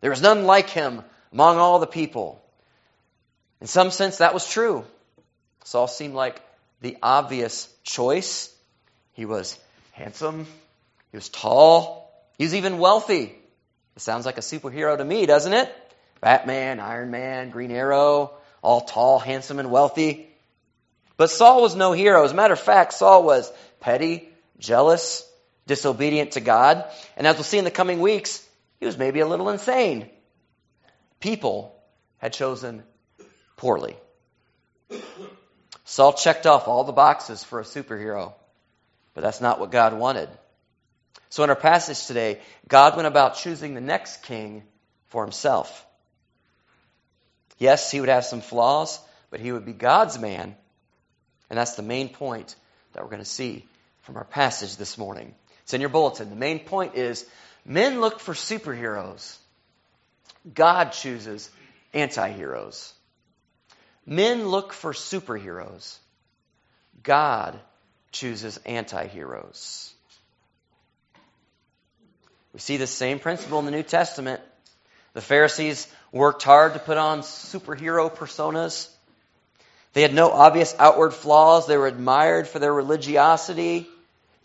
There 0.00 0.12
is 0.12 0.22
none 0.22 0.44
like 0.44 0.70
him 0.70 1.02
among 1.32 1.58
all 1.58 1.78
the 1.78 1.86
people. 1.86 2.42
In 3.60 3.66
some 3.66 3.90
sense, 3.90 4.18
that 4.18 4.34
was 4.34 4.48
true. 4.48 4.84
Saul 5.64 5.88
seemed 5.88 6.14
like 6.14 6.40
the 6.80 6.96
obvious 7.02 7.68
choice. 7.82 8.54
He 9.14 9.24
was 9.24 9.58
handsome, 9.92 10.46
he 11.10 11.16
was 11.16 11.28
tall, 11.30 12.12
he 12.36 12.44
was 12.44 12.54
even 12.54 12.78
wealthy. 12.78 13.34
It 13.96 14.02
sounds 14.02 14.26
like 14.26 14.36
a 14.36 14.42
superhero 14.42 14.96
to 14.96 15.04
me, 15.04 15.24
doesn't 15.24 15.54
it? 15.54 15.74
Batman, 16.20 16.80
Iron 16.80 17.10
Man, 17.10 17.50
Green 17.50 17.70
Arrow, 17.70 18.32
all 18.62 18.82
tall, 18.82 19.18
handsome, 19.18 19.58
and 19.58 19.70
wealthy. 19.70 20.28
But 21.16 21.30
Saul 21.30 21.62
was 21.62 21.74
no 21.74 21.92
hero. 21.92 22.24
As 22.24 22.32
a 22.32 22.34
matter 22.34 22.52
of 22.52 22.60
fact, 22.60 22.92
Saul 22.92 23.22
was 23.22 23.50
petty, 23.80 24.28
jealous, 24.58 25.25
disobedient 25.66 26.32
to 26.32 26.40
God. 26.40 26.84
And 27.16 27.26
as 27.26 27.36
we'll 27.36 27.44
see 27.44 27.58
in 27.58 27.64
the 27.64 27.70
coming 27.70 28.00
weeks, 28.00 28.46
he 28.80 28.86
was 28.86 28.98
maybe 28.98 29.20
a 29.20 29.26
little 29.26 29.48
insane. 29.48 30.08
People 31.20 31.74
had 32.18 32.32
chosen 32.32 32.82
poorly. 33.56 33.96
Saul 35.84 36.12
checked 36.12 36.46
off 36.46 36.68
all 36.68 36.84
the 36.84 36.92
boxes 36.92 37.44
for 37.44 37.60
a 37.60 37.64
superhero, 37.64 38.34
but 39.14 39.22
that's 39.22 39.40
not 39.40 39.60
what 39.60 39.70
God 39.70 39.94
wanted. 39.94 40.28
So 41.30 41.42
in 41.44 41.50
our 41.50 41.56
passage 41.56 42.06
today, 42.06 42.40
God 42.68 42.96
went 42.96 43.06
about 43.06 43.36
choosing 43.36 43.74
the 43.74 43.80
next 43.80 44.22
king 44.22 44.62
for 45.08 45.22
himself. 45.22 45.84
Yes, 47.58 47.90
he 47.90 48.00
would 48.00 48.08
have 48.08 48.24
some 48.24 48.40
flaws, 48.40 49.00
but 49.30 49.40
he 49.40 49.52
would 49.52 49.64
be 49.64 49.72
God's 49.72 50.18
man. 50.18 50.56
And 51.48 51.58
that's 51.58 51.74
the 51.74 51.82
main 51.82 52.08
point 52.08 52.54
that 52.92 53.02
we're 53.02 53.10
going 53.10 53.22
to 53.22 53.24
see 53.24 53.64
from 54.02 54.16
our 54.16 54.24
passage 54.24 54.76
this 54.76 54.98
morning. 54.98 55.34
It's 55.66 55.74
in 55.74 55.80
your 55.80 55.90
bulletin. 55.90 56.30
The 56.30 56.36
main 56.36 56.60
point 56.60 56.94
is 56.94 57.26
men 57.64 58.00
look 58.00 58.20
for 58.20 58.34
superheroes. 58.34 59.36
God 60.54 60.92
chooses 60.92 61.50
anti-heroes. 61.92 62.92
Men 64.06 64.46
look 64.46 64.72
for 64.72 64.92
superheroes. 64.92 65.98
God 67.02 67.58
chooses 68.12 68.58
anti-heroes. 68.58 69.92
We 72.52 72.60
see 72.60 72.76
the 72.76 72.86
same 72.86 73.18
principle 73.18 73.58
in 73.58 73.64
the 73.64 73.72
New 73.72 73.82
Testament. 73.82 74.40
The 75.14 75.20
Pharisees 75.20 75.88
worked 76.12 76.44
hard 76.44 76.74
to 76.74 76.78
put 76.78 76.96
on 76.96 77.22
superhero 77.22 78.08
personas. 78.14 78.88
They 79.94 80.02
had 80.02 80.14
no 80.14 80.30
obvious 80.30 80.76
outward 80.78 81.12
flaws. 81.12 81.66
They 81.66 81.76
were 81.76 81.88
admired 81.88 82.46
for 82.46 82.60
their 82.60 82.72
religiosity. 82.72 83.88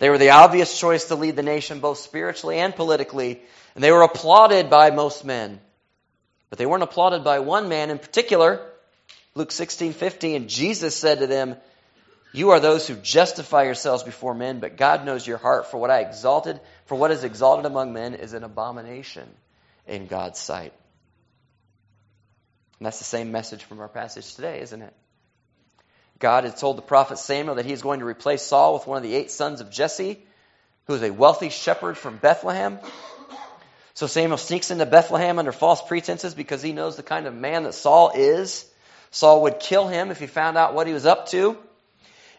They 0.01 0.09
were 0.09 0.17
the 0.17 0.31
obvious 0.31 0.79
choice 0.79 1.05
to 1.05 1.15
lead 1.15 1.35
the 1.35 1.43
nation 1.43 1.79
both 1.79 1.99
spiritually 1.99 2.57
and 2.57 2.75
politically, 2.75 3.39
and 3.75 3.83
they 3.83 3.91
were 3.91 4.01
applauded 4.01 4.67
by 4.67 4.89
most 4.89 5.23
men. 5.23 5.59
But 6.49 6.57
they 6.57 6.65
weren't 6.65 6.81
applauded 6.81 7.23
by 7.23 7.37
one 7.37 7.69
man 7.69 7.91
in 7.91 7.99
particular. 7.99 8.67
Luke 9.35 9.51
16, 9.51 9.93
15, 9.93 10.35
and 10.35 10.49
Jesus 10.49 10.95
said 10.95 11.19
to 11.19 11.27
them, 11.27 11.55
You 12.33 12.49
are 12.49 12.59
those 12.59 12.87
who 12.87 12.95
justify 12.95 13.65
yourselves 13.65 14.01
before 14.01 14.33
men, 14.33 14.59
but 14.59 14.75
God 14.75 15.05
knows 15.05 15.27
your 15.27 15.37
heart, 15.37 15.69
for 15.69 15.77
what 15.77 15.91
I 15.91 15.99
exalted, 15.99 16.59
for 16.87 16.95
what 16.95 17.11
is 17.11 17.23
exalted 17.23 17.67
among 17.67 17.93
men 17.93 18.15
is 18.15 18.33
an 18.33 18.43
abomination 18.43 19.29
in 19.85 20.07
God's 20.07 20.39
sight. 20.39 20.73
And 22.79 22.87
that's 22.87 22.97
the 22.97 23.03
same 23.03 23.31
message 23.31 23.65
from 23.65 23.79
our 23.79 23.87
passage 23.87 24.33
today, 24.33 24.61
isn't 24.61 24.81
it? 24.81 24.95
God 26.21 26.45
had 26.45 26.55
told 26.55 26.77
the 26.77 26.83
prophet 26.83 27.17
Samuel 27.17 27.55
that 27.55 27.65
he 27.65 27.71
he's 27.71 27.81
going 27.81 27.99
to 27.99 28.05
replace 28.05 28.43
Saul 28.43 28.75
with 28.75 28.87
one 28.87 28.97
of 28.97 29.03
the 29.03 29.15
eight 29.15 29.31
sons 29.31 29.59
of 29.59 29.71
Jesse, 29.71 30.19
who 30.85 30.93
is 30.93 31.01
a 31.01 31.11
wealthy 31.11 31.49
shepherd 31.49 31.97
from 31.97 32.17
Bethlehem. 32.17 32.79
So 33.93 34.07
Samuel 34.07 34.37
sneaks 34.37 34.71
into 34.71 34.85
Bethlehem 34.85 35.39
under 35.39 35.51
false 35.51 35.81
pretenses 35.81 36.33
because 36.33 36.61
he 36.61 36.71
knows 36.71 36.95
the 36.95 37.03
kind 37.03 37.27
of 37.27 37.35
man 37.35 37.63
that 37.63 37.73
Saul 37.73 38.11
is. 38.15 38.65
Saul 39.09 39.43
would 39.43 39.59
kill 39.59 39.87
him 39.87 40.11
if 40.11 40.19
he 40.19 40.27
found 40.27 40.57
out 40.57 40.73
what 40.73 40.87
he 40.87 40.93
was 40.93 41.05
up 41.05 41.27
to. 41.29 41.57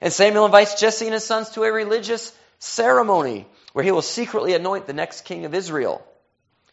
And 0.01 0.13
Samuel 0.13 0.47
invites 0.47 0.81
Jesse 0.81 1.05
and 1.05 1.15
his 1.15 1.25
sons 1.25 1.51
to 1.51 1.65
a 1.65 1.73
religious 1.73 2.33
ceremony 2.59 3.47
where 3.73 3.85
he 3.85 3.91
will 3.91 4.03
secretly 4.03 4.55
anoint 4.55 4.87
the 4.87 4.93
next 4.93 5.23
king 5.23 5.45
of 5.45 5.55
Israel. 5.55 6.05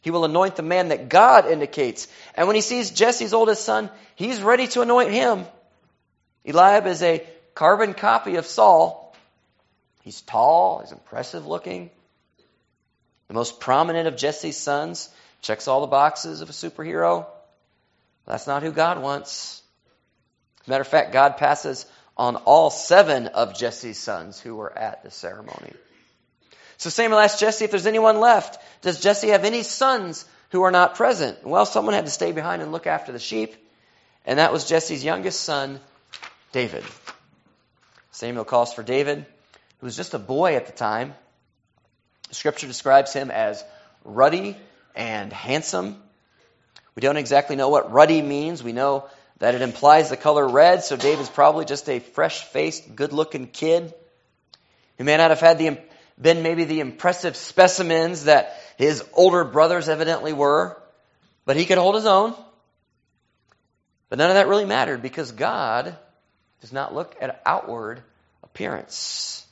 He 0.01 0.11
will 0.11 0.25
anoint 0.25 0.55
the 0.55 0.63
man 0.63 0.89
that 0.89 1.09
God 1.09 1.45
indicates. 1.45 2.07
And 2.35 2.47
when 2.47 2.55
he 2.55 2.61
sees 2.61 2.91
Jesse's 2.91 3.33
oldest 3.33 3.65
son, 3.65 3.89
he's 4.15 4.41
ready 4.41 4.67
to 4.67 4.81
anoint 4.81 5.11
him. 5.11 5.45
Eliab 6.45 6.87
is 6.87 7.03
a 7.03 7.25
carbon 7.53 7.93
copy 7.93 8.35
of 8.37 8.45
Saul. 8.45 9.15
He's 10.03 10.21
tall, 10.21 10.79
he's 10.79 10.91
impressive 10.91 11.45
looking. 11.45 11.89
The 13.27 13.33
most 13.33 13.59
prominent 13.59 14.07
of 14.07 14.17
Jesse's 14.17 14.57
sons, 14.57 15.09
checks 15.41 15.67
all 15.67 15.81
the 15.81 15.87
boxes 15.87 16.41
of 16.41 16.49
a 16.49 16.53
superhero. 16.53 17.25
That's 18.25 18.47
not 18.47 18.63
who 18.63 18.71
God 18.71 19.01
wants. 19.01 19.61
As 20.61 20.67
a 20.67 20.69
matter 20.69 20.81
of 20.81 20.87
fact, 20.87 21.13
God 21.13 21.37
passes 21.37 21.85
on 22.17 22.35
all 22.35 22.69
seven 22.69 23.27
of 23.27 23.57
Jesse's 23.57 23.97
sons 23.97 24.39
who 24.39 24.55
were 24.55 24.77
at 24.77 25.03
the 25.03 25.11
ceremony. 25.11 25.73
So 26.77 26.89
Samuel 26.89 27.19
asked 27.19 27.39
Jesse 27.39 27.65
if 27.65 27.71
there's 27.71 27.85
anyone 27.85 28.19
left. 28.19 28.61
Does 28.81 28.99
Jesse 28.99 29.29
have 29.29 29.45
any 29.45 29.63
sons 29.63 30.25
who 30.51 30.63
are 30.63 30.71
not 30.71 30.95
present? 30.95 31.45
Well, 31.45 31.65
someone 31.65 31.93
had 31.93 32.05
to 32.05 32.11
stay 32.11 32.31
behind 32.31 32.61
and 32.61 32.71
look 32.71 32.87
after 32.87 33.11
the 33.11 33.19
sheep, 33.19 33.55
and 34.25 34.39
that 34.39 34.51
was 34.51 34.65
Jesse's 34.65 35.03
youngest 35.03 35.41
son, 35.41 35.79
David. 36.51 36.83
Samuel 38.11 38.45
calls 38.45 38.73
for 38.73 38.83
David, 38.83 39.25
who 39.79 39.85
was 39.85 39.95
just 39.95 40.13
a 40.13 40.19
boy 40.19 40.55
at 40.55 40.65
the 40.65 40.71
time. 40.71 41.13
Scripture 42.31 42.67
describes 42.67 43.13
him 43.13 43.31
as 43.31 43.63
ruddy 44.03 44.57
and 44.95 45.31
handsome. 45.31 46.01
We 46.95 47.01
don't 47.01 47.17
exactly 47.17 47.55
know 47.55 47.69
what 47.69 47.91
ruddy 47.91 48.21
means. 48.21 48.63
We 48.63 48.73
know 48.73 49.07
that 49.37 49.55
it 49.55 49.61
implies 49.61 50.09
the 50.09 50.17
color 50.17 50.47
red, 50.47 50.83
so 50.83 50.97
David's 50.97 51.29
probably 51.29 51.65
just 51.65 51.87
a 51.87 51.99
fresh 51.99 52.43
faced, 52.43 52.95
good 52.95 53.13
looking 53.13 53.47
kid. 53.47 53.93
He 54.97 55.03
may 55.03 55.15
not 55.15 55.29
have 55.29 55.39
had 55.39 55.57
the, 55.57 55.77
been 56.19 56.43
maybe 56.43 56.65
the 56.65 56.81
impressive 56.81 57.37
specimens 57.37 58.25
that 58.25 58.59
his 58.77 59.03
older 59.13 59.45
brothers 59.45 59.87
evidently 59.87 60.33
were, 60.33 60.81
but 61.45 61.55
he 61.55 61.65
could 61.65 61.77
hold 61.77 61.95
his 61.95 62.05
own. 62.05 62.33
But 64.09 64.17
none 64.17 64.29
of 64.29 64.35
that 64.35 64.47
really 64.47 64.65
mattered 64.65 65.01
because 65.01 65.31
God 65.31 65.95
does 66.61 66.73
not 66.73 66.93
look 66.93 67.15
at 67.21 67.41
outward 67.45 68.01
appearance. 68.43 69.45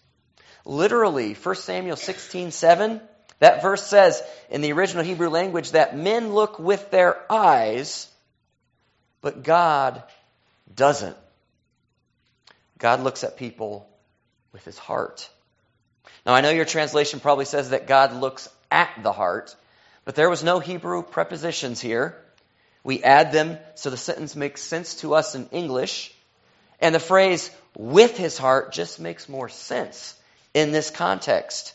Literally, 0.65 1.33
1 1.33 1.55
Samuel 1.55 1.95
16, 1.95 2.51
7, 2.51 3.01
that 3.39 3.61
verse 3.61 3.85
says 3.85 4.21
in 4.49 4.61
the 4.61 4.73
original 4.73 5.03
Hebrew 5.03 5.29
language 5.29 5.71
that 5.71 5.95
men 5.97 6.33
look 6.33 6.59
with 6.59 6.89
their 6.91 7.31
eyes, 7.31 8.07
but 9.21 9.43
God 9.43 10.03
doesn't. 10.73 11.15
God 12.77 13.01
looks 13.01 13.23
at 13.23 13.37
people 13.37 13.89
with 14.51 14.65
his 14.65 14.77
heart. 14.77 15.29
Now, 16.25 16.33
I 16.33 16.41
know 16.41 16.49
your 16.49 16.65
translation 16.65 17.19
probably 17.19 17.45
says 17.45 17.69
that 17.69 17.87
God 17.87 18.13
looks 18.13 18.49
at 18.71 18.89
the 19.01 19.13
heart, 19.13 19.55
but 20.03 20.15
there 20.15 20.29
was 20.29 20.43
no 20.43 20.59
Hebrew 20.59 21.03
prepositions 21.03 21.79
here. 21.79 22.17
We 22.83 23.03
add 23.03 23.31
them 23.31 23.57
so 23.75 23.89
the 23.89 23.97
sentence 23.97 24.35
makes 24.35 24.61
sense 24.61 24.95
to 24.95 25.13
us 25.13 25.35
in 25.35 25.47
English. 25.49 26.13
And 26.79 26.93
the 26.93 26.99
phrase 26.99 27.49
with 27.75 28.17
his 28.17 28.37
heart 28.37 28.71
just 28.71 28.99
makes 28.99 29.29
more 29.29 29.49
sense 29.49 30.15
in 30.53 30.71
this 30.71 30.89
context. 30.89 31.73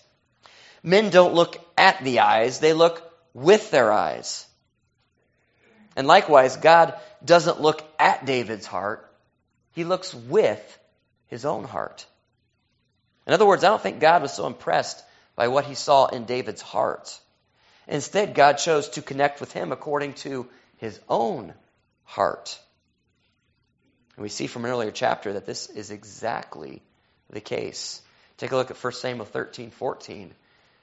Men 0.83 1.11
don't 1.11 1.35
look 1.35 1.59
at 1.77 2.03
the 2.03 2.21
eyes, 2.21 2.59
they 2.59 2.73
look 2.73 3.03
with 3.35 3.71
their 3.71 3.93
eyes. 3.93 4.47
And 5.97 6.07
likewise, 6.07 6.57
God 6.57 6.95
doesn't 7.25 7.61
look 7.61 7.83
at 7.99 8.25
David's 8.25 8.67
heart, 8.67 9.09
he 9.73 9.85
looks 9.85 10.12
with 10.15 10.79
his 11.29 11.45
own 11.45 11.65
heart. 11.65 12.07
In 13.27 13.33
other 13.33 13.47
words, 13.47 13.62
I 13.65 13.69
don't 13.69 13.81
think 13.81 14.01
God 14.01 14.23
was 14.23 14.35
so 14.35 14.47
impressed 14.47 15.03
by 15.37 15.49
what 15.49 15.65
he 15.65 15.75
saw 15.75 16.07
in 16.07 16.25
David's 16.25 16.62
heart. 16.62 17.19
Instead, 17.87 18.35
God 18.35 18.55
chose 18.55 18.88
to 18.91 19.03
connect 19.03 19.41
with 19.41 19.53
him 19.53 19.73
according 19.73 20.15
to 20.15 20.49
his 20.79 20.99
own 21.09 21.55
heart. 22.05 22.59
And 24.16 24.22
we 24.22 24.29
see 24.29 24.46
from 24.46 24.64
an 24.64 24.70
earlier 24.70 24.90
chapter 24.90 25.35
that 25.35 25.46
this 25.46 25.68
is 25.68 25.90
exactly 25.90 26.83
the 27.31 27.40
case. 27.40 28.03
Take 28.37 28.53
a 28.53 28.57
look 28.57 28.70
at 28.70 28.83
1 28.83 28.92
Samuel 28.92 29.25
13, 29.25 29.70
14. 29.70 30.35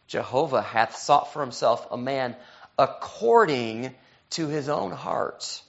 Jehovah 0.08 0.62
hath 0.62 0.96
sought 0.96 1.34
for 1.34 1.42
himself 1.42 1.88
a 1.92 1.98
man 1.98 2.36
according 2.78 3.94
to 4.32 4.48
his 4.48 4.70
own 4.70 4.92
heart. 4.92 5.62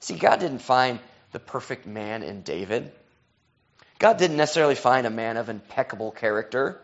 See, 0.00 0.14
God 0.14 0.40
didn't 0.40 0.60
find 0.60 1.00
the 1.32 1.40
perfect 1.40 1.86
man 1.86 2.22
in 2.22 2.42
David. 2.42 2.92
God 3.98 4.16
didn't 4.16 4.36
necessarily 4.36 4.74
find 4.74 5.06
a 5.06 5.10
man 5.10 5.36
of 5.36 5.48
impeccable 5.48 6.10
character. 6.10 6.80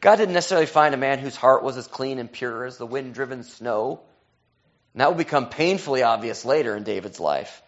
God 0.00 0.16
didn't 0.16 0.34
necessarily 0.34 0.66
find 0.66 0.94
a 0.94 0.98
man 0.98 1.18
whose 1.18 1.36
heart 1.36 1.62
was 1.62 1.76
as 1.76 1.86
clean 1.86 2.18
and 2.18 2.30
pure 2.30 2.64
as 2.64 2.78
the 2.78 2.86
wind 2.86 3.14
driven 3.14 3.44
snow. 3.44 4.00
And 4.94 5.00
that 5.00 5.08
will 5.08 5.16
become 5.16 5.48
painfully 5.48 6.02
obvious 6.02 6.44
later 6.44 6.76
in 6.76 6.82
David's 6.82 7.20
life. 7.20 7.62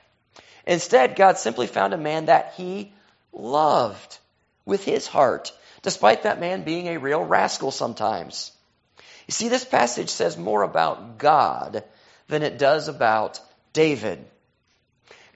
Instead, 0.66 1.16
God 1.16 1.38
simply 1.38 1.66
found 1.66 1.92
a 1.92 1.98
man 1.98 2.26
that 2.26 2.54
he 2.56 2.92
loved 3.32 4.18
with 4.64 4.84
his 4.84 5.06
heart, 5.06 5.52
despite 5.82 6.22
that 6.22 6.40
man 6.40 6.62
being 6.62 6.88
a 6.88 6.98
real 6.98 7.22
rascal 7.22 7.70
sometimes. 7.70 8.52
You 9.26 9.32
see, 9.32 9.48
this 9.48 9.64
passage 9.64 10.10
says 10.10 10.36
more 10.36 10.62
about 10.62 11.18
God 11.18 11.84
than 12.28 12.42
it 12.42 12.58
does 12.58 12.88
about 12.88 13.40
David. 13.72 14.24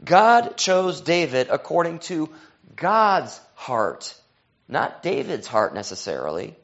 God 0.05 0.57
chose 0.57 1.01
David 1.01 1.49
according 1.51 2.01
to 2.01 2.29
God's 2.75 3.41
heart, 3.55 4.15
not 4.69 5.03
David's 5.03 5.47
heart 5.47 5.75
necessarily. 5.75 6.55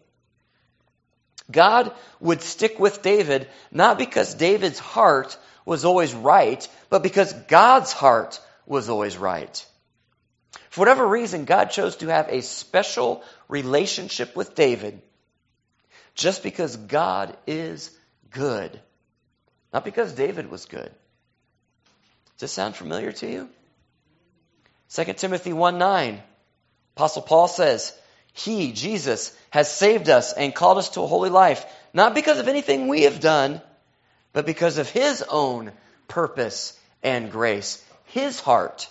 God 1.50 1.92
would 2.20 2.42
stick 2.42 2.78
with 2.78 3.02
David 3.02 3.48
not 3.70 3.98
because 3.98 4.34
David's 4.34 4.78
heart 4.78 5.36
was 5.64 5.84
always 5.84 6.14
right, 6.14 6.66
but 6.90 7.02
because 7.02 7.32
God's 7.32 7.92
heart 7.92 8.40
was 8.72 8.88
always 8.88 9.16
right. 9.16 9.64
For 10.70 10.80
whatever 10.80 11.06
reason, 11.06 11.44
God 11.44 11.66
chose 11.66 11.96
to 11.96 12.08
have 12.08 12.28
a 12.28 12.42
special 12.42 13.22
relationship 13.48 14.34
with 14.34 14.54
David 14.54 15.00
just 16.14 16.42
because 16.42 16.76
God 16.76 17.36
is 17.46 17.90
good, 18.30 18.80
not 19.72 19.84
because 19.84 20.12
David 20.12 20.50
was 20.50 20.64
good. 20.64 20.90
Does 22.38 22.40
this 22.40 22.52
sound 22.52 22.74
familiar 22.74 23.12
to 23.12 23.30
you? 23.30 23.48
2 24.94 25.04
Timothy 25.12 25.52
1 25.52 25.78
9, 25.78 26.22
Apostle 26.96 27.22
Paul 27.22 27.48
says, 27.48 27.94
He, 28.32 28.72
Jesus, 28.72 29.36
has 29.50 29.70
saved 29.70 30.08
us 30.08 30.32
and 30.32 30.54
called 30.54 30.78
us 30.78 30.90
to 30.90 31.02
a 31.02 31.06
holy 31.06 31.30
life, 31.30 31.64
not 31.94 32.14
because 32.14 32.38
of 32.38 32.48
anything 32.48 32.88
we 32.88 33.02
have 33.02 33.20
done, 33.20 33.62
but 34.32 34.44
because 34.44 34.78
of 34.78 34.88
His 34.88 35.22
own 35.22 35.72
purpose 36.08 36.78
and 37.02 37.30
grace, 37.30 37.82
His 38.12 38.40
heart. 38.40 38.88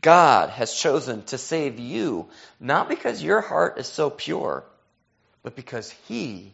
God 0.00 0.50
has 0.50 0.72
chosen 0.72 1.22
to 1.24 1.38
save 1.38 1.80
you, 1.80 2.28
not 2.60 2.88
because 2.88 3.22
your 3.22 3.40
heart 3.40 3.78
is 3.78 3.86
so 3.86 4.10
pure, 4.10 4.64
but 5.42 5.56
because 5.56 5.90
He 6.06 6.52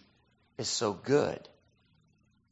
is 0.56 0.68
so 0.68 0.92
good. 0.92 1.40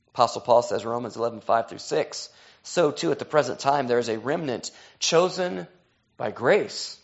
Apostle 0.08 0.42
Paul 0.42 0.62
says, 0.62 0.84
Romans 0.84 1.16
11, 1.16 1.40
5 1.40 1.68
through 1.68 1.78
6, 1.78 2.28
so 2.62 2.90
too 2.90 3.12
at 3.12 3.18
the 3.18 3.24
present 3.24 3.60
time 3.60 3.86
there 3.86 3.98
is 3.98 4.08
a 4.08 4.18
remnant 4.18 4.70
chosen 4.98 5.66
by 6.16 6.30
grace 6.30 7.00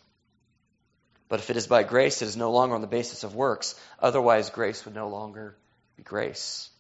but 1.29 1.41
if 1.41 1.51
it 1.51 1.57
is 1.57 1.67
by 1.67 1.83
grace, 1.83 2.23
it 2.23 2.27
is 2.27 2.37
no 2.37 2.53
longer 2.53 2.75
on 2.75 2.81
the 2.81 2.87
basis 2.87 3.25
of 3.25 3.35
works. 3.35 3.75
Otherwise, 4.01 4.51
grace 4.51 4.85
would 4.85 4.95
no 4.95 5.09
longer 5.09 5.57
be 5.97 6.03
grace. 6.03 6.71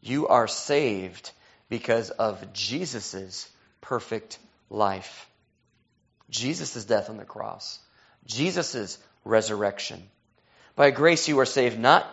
You 0.00 0.28
are 0.28 0.46
saved 0.46 1.30
because 1.74 2.10
of 2.10 2.52
Jesus' 2.52 3.48
perfect 3.80 4.38
life. 4.70 5.28
Jesus' 6.30 6.84
death 6.84 7.10
on 7.10 7.16
the 7.16 7.24
cross. 7.24 7.80
Jesus' 8.26 8.96
resurrection. 9.24 10.00
By 10.76 10.92
grace 10.92 11.26
you 11.26 11.40
are 11.40 11.44
saved 11.44 11.76
not 11.76 12.06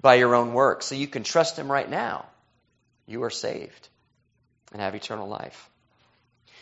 by 0.00 0.16
your 0.16 0.34
own 0.34 0.52
works. 0.52 0.86
So 0.86 0.96
you 0.96 1.06
can 1.06 1.22
trust 1.22 1.56
him 1.56 1.70
right 1.70 1.88
now. 1.88 2.26
You 3.06 3.22
are 3.22 3.30
saved 3.30 3.88
and 4.72 4.82
have 4.82 4.96
eternal 4.96 5.28
life. 5.28 5.70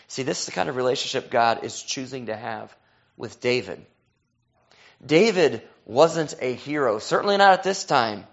See, 0.08 0.22
this 0.22 0.40
is 0.40 0.44
the 0.44 0.52
kind 0.52 0.68
of 0.68 0.76
relationship 0.76 1.30
God 1.30 1.64
is 1.64 1.82
choosing 1.82 2.26
to 2.26 2.36
have 2.36 2.76
with 3.16 3.40
David. 3.40 3.82
David 5.04 5.62
wasn't 5.86 6.34
a 6.38 6.52
hero, 6.52 6.98
certainly 6.98 7.38
not 7.38 7.54
at 7.54 7.62
this 7.62 7.84
time. 7.84 8.26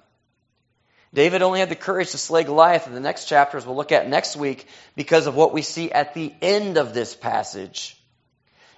David 1.14 1.42
only 1.42 1.60
had 1.60 1.70
the 1.70 1.76
courage 1.76 2.12
to 2.12 2.18
slay 2.18 2.44
Goliath 2.44 2.88
in 2.88 2.94
the 2.94 3.00
next 3.00 3.26
chapters 3.26 3.66
we'll 3.66 3.76
look 3.76 3.92
at 3.92 4.08
next 4.08 4.36
week 4.36 4.68
because 4.96 5.26
of 5.26 5.36
what 5.36 5.54
we 5.54 5.64
see 5.64 5.92
at 5.92 6.14
the 6.14 6.34
end 6.42 6.78
of 6.78 6.94
this 6.94 7.16
passage. 7.16 7.98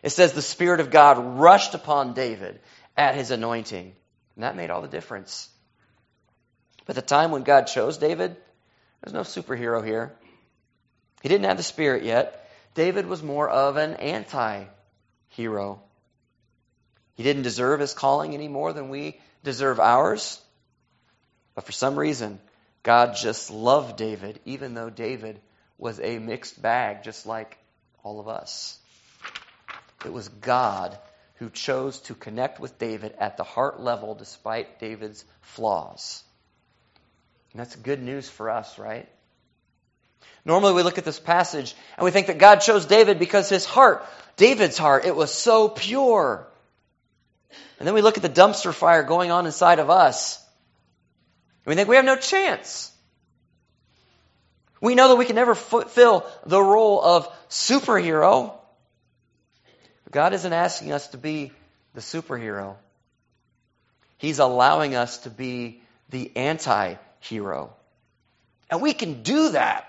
It 0.02 0.12
says 0.12 0.34
the 0.34 0.42
Spirit 0.42 0.80
of 0.80 0.92
God 0.92 1.40
rushed 1.40 1.76
upon 1.76 2.14
David 2.14 2.60
at 2.96 3.16
his 3.16 3.32
anointing. 3.32 3.94
And 4.36 4.44
that 4.44 4.56
made 4.56 4.70
all 4.70 4.82
the 4.82 4.88
difference. 4.88 5.50
But 6.86 6.96
the 6.96 7.02
time 7.02 7.32
when 7.32 7.44
God 7.44 7.68
chose 7.68 7.98
David, 7.98 8.36
there's 9.02 9.14
no 9.14 9.22
superhero 9.22 9.86
here. 9.86 10.14
He 11.22 11.30
didn't 11.30 11.46
have 11.46 11.58
the 11.58 11.64
Spirit 11.64 12.04
yet. 12.04 12.50
David 12.74 13.06
was 13.06 13.22
more 13.22 13.50
of 13.50 13.78
an 13.78 13.96
anti 13.96 14.64
hero. 15.30 15.82
He 17.16 17.24
didn't 17.24 17.44
deserve 17.44 17.80
his 17.80 17.94
calling 17.94 18.34
any 18.34 18.48
more 18.48 18.74
than 18.74 18.90
we 18.90 19.20
deserve 19.44 19.80
ours. 19.80 20.42
But 21.62 21.68
for 21.68 21.74
some 21.74 21.96
reason, 21.96 22.40
God 22.82 23.16
just 23.16 23.52
loved 23.52 23.96
David, 23.96 24.40
even 24.46 24.74
though 24.74 24.90
David 24.90 25.40
was 25.78 26.00
a 26.00 26.18
mixed 26.18 26.60
bag, 26.60 27.04
just 27.04 27.28
like 27.28 27.56
all 28.02 28.20
of 28.20 28.28
us. 28.28 28.80
It 30.04 30.12
was 30.12 30.28
God 30.28 30.98
who 31.36 31.52
chose 31.52 32.00
to 32.00 32.16
connect 32.16 32.60
with 32.60 32.80
David 32.80 33.14
at 33.20 33.38
the 33.38 33.44
heart 33.44 33.80
level 33.80 34.16
despite 34.16 34.80
David's 34.80 35.24
flaws. 35.42 36.24
And 37.52 37.60
that's 37.60 37.76
good 37.76 38.02
news 38.02 38.28
for 38.28 38.50
us, 38.50 38.80
right? 38.80 39.08
Normally 40.44 40.74
we 40.74 40.82
look 40.82 40.98
at 40.98 41.06
this 41.06 41.20
passage 41.20 41.76
and 41.96 42.04
we 42.04 42.10
think 42.10 42.26
that 42.26 42.40
God 42.40 42.62
chose 42.62 42.88
David 42.88 43.20
because 43.20 43.50
his 43.50 43.66
heart, 43.66 44.04
David's 44.36 44.80
heart, 44.80 45.06
it 45.06 45.16
was 45.16 45.32
so 45.32 45.70
pure. 45.70 46.48
And 47.78 47.88
then 47.88 47.94
we 47.94 48.02
look 48.02 48.18
at 48.18 48.24
the 48.24 48.30
dumpster 48.30 48.74
fire 48.74 49.04
going 49.04 49.30
on 49.30 49.46
inside 49.46 49.78
of 49.78 49.92
us. 49.92 50.41
We 51.66 51.76
think 51.76 51.88
we 51.88 51.96
have 51.96 52.06
no 52.06 52.16
chance. 52.16 52.92
We 54.80 54.96
know 54.96 55.10
that 55.10 55.16
we 55.16 55.26
can 55.26 55.36
never 55.36 55.54
fulfill 55.54 56.26
the 56.46 56.62
role 56.62 57.02
of 57.02 57.32
superhero. 57.50 58.54
God 60.10 60.34
isn't 60.34 60.54
asking 60.54 60.92
us 60.92 61.08
to 61.10 61.18
be 61.18 61.52
the 61.94 62.02
superhero. 62.02 62.76
He's 64.18 64.40
allowing 64.40 64.96
us 64.96 65.20
to 65.20 65.30
be 65.30 65.82
the 66.10 66.32
anti 66.36 66.96
hero. 67.20 67.74
And 68.70 68.82
we 68.82 68.94
can 68.94 69.24
do 69.24 69.50
that. 69.50 69.88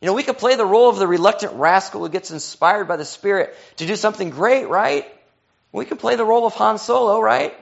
You 0.00 0.06
know, 0.06 0.12
we 0.12 0.22
can 0.22 0.34
play 0.34 0.56
the 0.56 0.66
role 0.66 0.90
of 0.90 0.98
the 0.98 1.06
reluctant 1.06 1.54
rascal 1.54 2.02
who 2.02 2.08
gets 2.10 2.30
inspired 2.30 2.86
by 2.86 2.96
the 2.96 3.04
Spirit 3.04 3.56
to 3.76 3.86
do 3.86 3.96
something 3.96 4.30
great, 4.30 4.68
right? 4.68 5.06
We 5.72 5.86
can 5.86 5.96
play 5.96 6.16
the 6.16 6.24
role 6.24 6.46
of 6.46 6.54
Han 6.54 6.78
Solo, 6.78 7.20
right? 7.20 7.54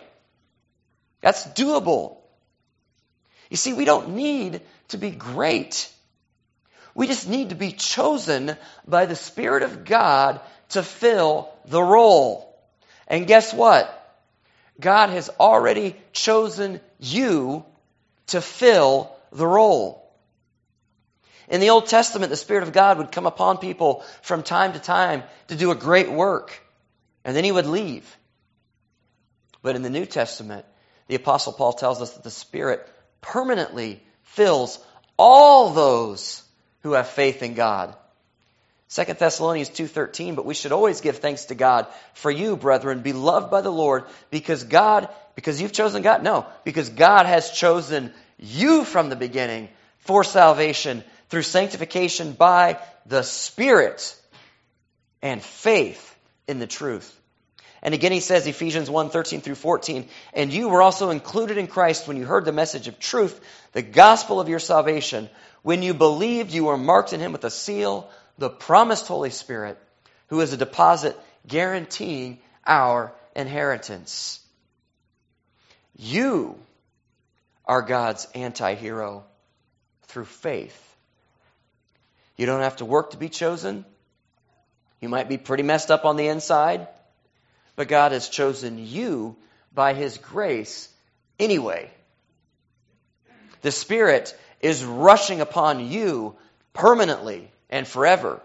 That's 1.20 1.46
doable. 1.46 2.16
You 3.52 3.58
see, 3.58 3.74
we 3.74 3.84
don't 3.84 4.14
need 4.14 4.62
to 4.88 4.96
be 4.96 5.10
great. 5.10 5.92
We 6.94 7.06
just 7.06 7.28
need 7.28 7.50
to 7.50 7.54
be 7.54 7.72
chosen 7.72 8.56
by 8.88 9.04
the 9.04 9.14
Spirit 9.14 9.62
of 9.62 9.84
God 9.84 10.40
to 10.70 10.82
fill 10.82 11.50
the 11.66 11.82
role. 11.82 12.58
And 13.06 13.26
guess 13.26 13.52
what? 13.52 13.86
God 14.80 15.10
has 15.10 15.28
already 15.38 15.96
chosen 16.14 16.80
you 16.98 17.66
to 18.28 18.40
fill 18.40 19.14
the 19.32 19.46
role. 19.46 20.10
In 21.46 21.60
the 21.60 21.68
Old 21.68 21.88
Testament, 21.88 22.30
the 22.30 22.38
Spirit 22.38 22.62
of 22.62 22.72
God 22.72 22.96
would 22.96 23.12
come 23.12 23.26
upon 23.26 23.58
people 23.58 24.02
from 24.22 24.42
time 24.42 24.72
to 24.72 24.78
time 24.78 25.24
to 25.48 25.56
do 25.56 25.72
a 25.72 25.74
great 25.74 26.10
work 26.10 26.58
and 27.22 27.36
then 27.36 27.44
he 27.44 27.52
would 27.52 27.66
leave. 27.66 28.16
But 29.60 29.76
in 29.76 29.82
the 29.82 29.90
New 29.90 30.06
Testament, 30.06 30.64
the 31.06 31.16
Apostle 31.16 31.52
Paul 31.52 31.74
tells 31.74 32.00
us 32.00 32.14
that 32.14 32.24
the 32.24 32.30
Spirit 32.30 32.88
permanently 33.22 34.02
fills 34.24 34.78
all 35.16 35.70
those 35.70 36.42
who 36.82 36.92
have 36.92 37.08
faith 37.08 37.42
in 37.42 37.54
God. 37.54 37.94
2 38.90 39.04
Thessalonians 39.14 39.70
2:13 39.70 40.34
but 40.36 40.44
we 40.44 40.52
should 40.52 40.72
always 40.72 41.00
give 41.00 41.18
thanks 41.18 41.46
to 41.46 41.54
God 41.54 41.86
for 42.12 42.30
you 42.30 42.56
brethren 42.56 43.00
beloved 43.00 43.50
by 43.50 43.62
the 43.62 43.72
Lord 43.72 44.04
because 44.30 44.64
God 44.64 45.08
because 45.34 45.62
you've 45.62 45.72
chosen 45.72 46.02
God 46.02 46.22
no 46.22 46.44
because 46.64 46.90
God 46.90 47.24
has 47.24 47.50
chosen 47.50 48.12
you 48.38 48.84
from 48.84 49.08
the 49.08 49.16
beginning 49.16 49.70
for 50.00 50.24
salvation 50.24 51.02
through 51.30 51.42
sanctification 51.42 52.32
by 52.32 52.78
the 53.06 53.22
Spirit 53.22 54.14
and 55.22 55.40
faith 55.42 56.14
in 56.46 56.58
the 56.58 56.66
truth. 56.66 57.18
And 57.82 57.94
again, 57.94 58.12
he 58.12 58.20
says, 58.20 58.46
Ephesians 58.46 58.88
1 58.88 59.10
13 59.10 59.40
through 59.40 59.56
14, 59.56 60.08
and 60.34 60.52
you 60.52 60.68
were 60.68 60.82
also 60.82 61.10
included 61.10 61.58
in 61.58 61.66
Christ 61.66 62.06
when 62.06 62.16
you 62.16 62.24
heard 62.24 62.44
the 62.44 62.52
message 62.52 62.86
of 62.86 62.98
truth, 62.98 63.40
the 63.72 63.82
gospel 63.82 64.40
of 64.40 64.48
your 64.48 64.60
salvation. 64.60 65.28
When 65.62 65.82
you 65.82 65.92
believed, 65.92 66.52
you 66.52 66.64
were 66.64 66.76
marked 66.76 67.12
in 67.12 67.20
him 67.20 67.32
with 67.32 67.44
a 67.44 67.50
seal, 67.50 68.08
the 68.38 68.50
promised 68.50 69.08
Holy 69.08 69.30
Spirit, 69.30 69.78
who 70.28 70.40
is 70.40 70.52
a 70.52 70.56
deposit 70.56 71.18
guaranteeing 71.46 72.38
our 72.64 73.12
inheritance. 73.34 74.40
You 75.96 76.56
are 77.66 77.82
God's 77.82 78.28
anti 78.34 78.74
hero 78.74 79.24
through 80.04 80.26
faith. 80.26 80.78
You 82.36 82.46
don't 82.46 82.62
have 82.62 82.76
to 82.76 82.84
work 82.84 83.10
to 83.10 83.16
be 83.16 83.28
chosen. 83.28 83.84
You 85.00 85.08
might 85.08 85.28
be 85.28 85.36
pretty 85.36 85.62
messed 85.64 85.90
up 85.90 86.04
on 86.04 86.16
the 86.16 86.28
inside, 86.28 86.86
but 87.76 87.88
God 87.88 88.12
has 88.12 88.28
chosen 88.28 88.84
you 88.84 89.36
by 89.74 89.94
His 89.94 90.18
grace 90.18 90.88
anyway. 91.38 91.90
The 93.62 93.72
Spirit 93.72 94.36
is 94.60 94.84
rushing 94.84 95.40
upon 95.40 95.90
you 95.90 96.36
permanently 96.72 97.50
and 97.70 97.86
forever. 97.86 98.40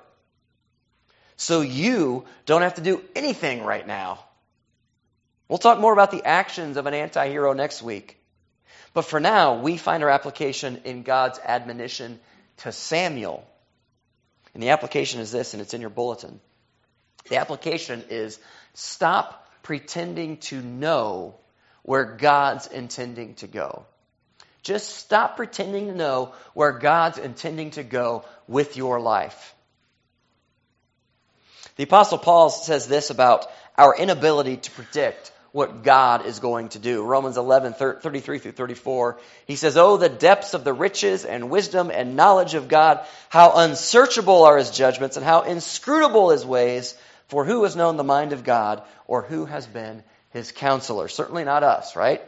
So 1.35 1.61
you 1.61 2.25
don't 2.45 2.63
have 2.63 2.75
to 2.75 2.81
do 2.81 3.03
anything 3.15 3.63
right 3.63 3.85
now. 3.85 4.19
We'll 5.47 5.59
talk 5.59 5.79
more 5.79 5.93
about 5.93 6.11
the 6.11 6.25
actions 6.25 6.77
of 6.77 6.87
an 6.87 6.93
anti 6.93 7.29
hero 7.29 7.53
next 7.53 7.81
week. 7.81 8.17
But 8.93 9.03
for 9.03 9.19
now, 9.19 9.59
we 9.59 9.77
find 9.77 10.03
our 10.03 10.09
application 10.09 10.81
in 10.83 11.03
God's 11.03 11.39
admonition 11.43 12.19
to 12.57 12.71
Samuel. 12.71 13.47
And 14.53 14.63
the 14.63 14.69
application 14.69 15.21
is 15.21 15.31
this, 15.31 15.53
and 15.53 15.61
it's 15.61 15.75
in 15.75 15.81
your 15.81 15.91
bulletin. 15.91 16.39
The 17.29 17.37
application 17.37 18.03
is 18.09 18.39
stop 18.73 19.47
pretending 19.63 20.37
to 20.37 20.61
know 20.61 21.35
where 21.83 22.03
God's 22.03 22.67
intending 22.67 23.35
to 23.35 23.47
go. 23.47 23.85
Just 24.63 24.97
stop 24.97 25.37
pretending 25.37 25.87
to 25.87 25.95
know 25.95 26.33
where 26.53 26.73
God's 26.73 27.17
intending 27.17 27.71
to 27.71 27.83
go 27.83 28.25
with 28.47 28.75
your 28.75 28.99
life. 28.99 29.55
The 31.77 31.83
Apostle 31.83 32.17
Paul 32.17 32.49
says 32.49 32.87
this 32.87 33.09
about 33.09 33.45
our 33.77 33.95
inability 33.95 34.57
to 34.57 34.71
predict 34.71 35.31
what 35.51 35.83
God 35.83 36.25
is 36.25 36.39
going 36.39 36.69
to 36.69 36.79
do. 36.79 37.03
Romans 37.03 37.37
11, 37.37 37.73
33 37.73 38.39
through 38.39 38.51
34. 38.51 39.19
He 39.45 39.55
says, 39.55 39.77
Oh, 39.77 39.97
the 39.97 40.09
depths 40.09 40.53
of 40.53 40.63
the 40.63 40.73
riches 40.73 41.23
and 41.23 41.49
wisdom 41.49 41.89
and 41.89 42.15
knowledge 42.15 42.53
of 42.53 42.67
God, 42.67 43.05
how 43.29 43.53
unsearchable 43.55 44.43
are 44.43 44.57
his 44.57 44.71
judgments 44.71 45.17
and 45.17 45.25
how 45.25 45.43
inscrutable 45.43 46.31
his 46.31 46.45
ways. 46.45 46.95
For 47.27 47.45
who 47.45 47.63
has 47.63 47.75
known 47.75 47.97
the 47.97 48.03
mind 48.03 48.33
of 48.33 48.43
God 48.43 48.83
or 49.05 49.21
who 49.21 49.45
has 49.45 49.67
been 49.67 50.03
his 50.31 50.51
counselor? 50.51 51.07
Certainly 51.07 51.43
not 51.43 51.63
us, 51.63 51.95
right? 51.95 52.21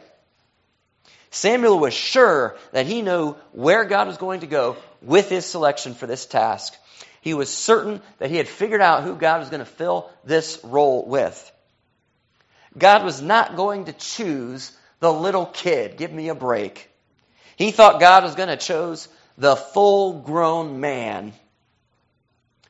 Samuel 1.30 1.78
was 1.78 1.94
sure 1.94 2.56
that 2.72 2.86
he 2.86 3.02
knew 3.02 3.34
where 3.52 3.84
God 3.84 4.08
was 4.08 4.18
going 4.18 4.40
to 4.40 4.46
go 4.46 4.76
with 5.00 5.28
his 5.28 5.46
selection 5.46 5.94
for 5.94 6.06
this 6.06 6.26
task. 6.26 6.74
He 7.20 7.34
was 7.34 7.50
certain 7.50 8.02
that 8.18 8.30
he 8.30 8.36
had 8.36 8.48
figured 8.48 8.80
out 8.80 9.04
who 9.04 9.14
God 9.14 9.40
was 9.40 9.48
going 9.48 9.60
to 9.60 9.66
fill 9.66 10.10
this 10.24 10.58
role 10.64 11.06
with. 11.06 11.52
God 12.76 13.04
was 13.04 13.20
not 13.20 13.56
going 13.56 13.86
to 13.86 13.92
choose 13.92 14.72
the 15.00 15.12
little 15.12 15.46
kid. 15.46 15.96
Give 15.96 16.12
me 16.12 16.28
a 16.28 16.34
break. 16.34 16.88
He 17.56 17.70
thought 17.70 18.00
God 18.00 18.24
was 18.24 18.34
going 18.34 18.48
to 18.48 18.56
choose 18.56 19.08
the 19.36 19.56
full 19.56 20.20
grown 20.20 20.80
man. 20.80 21.32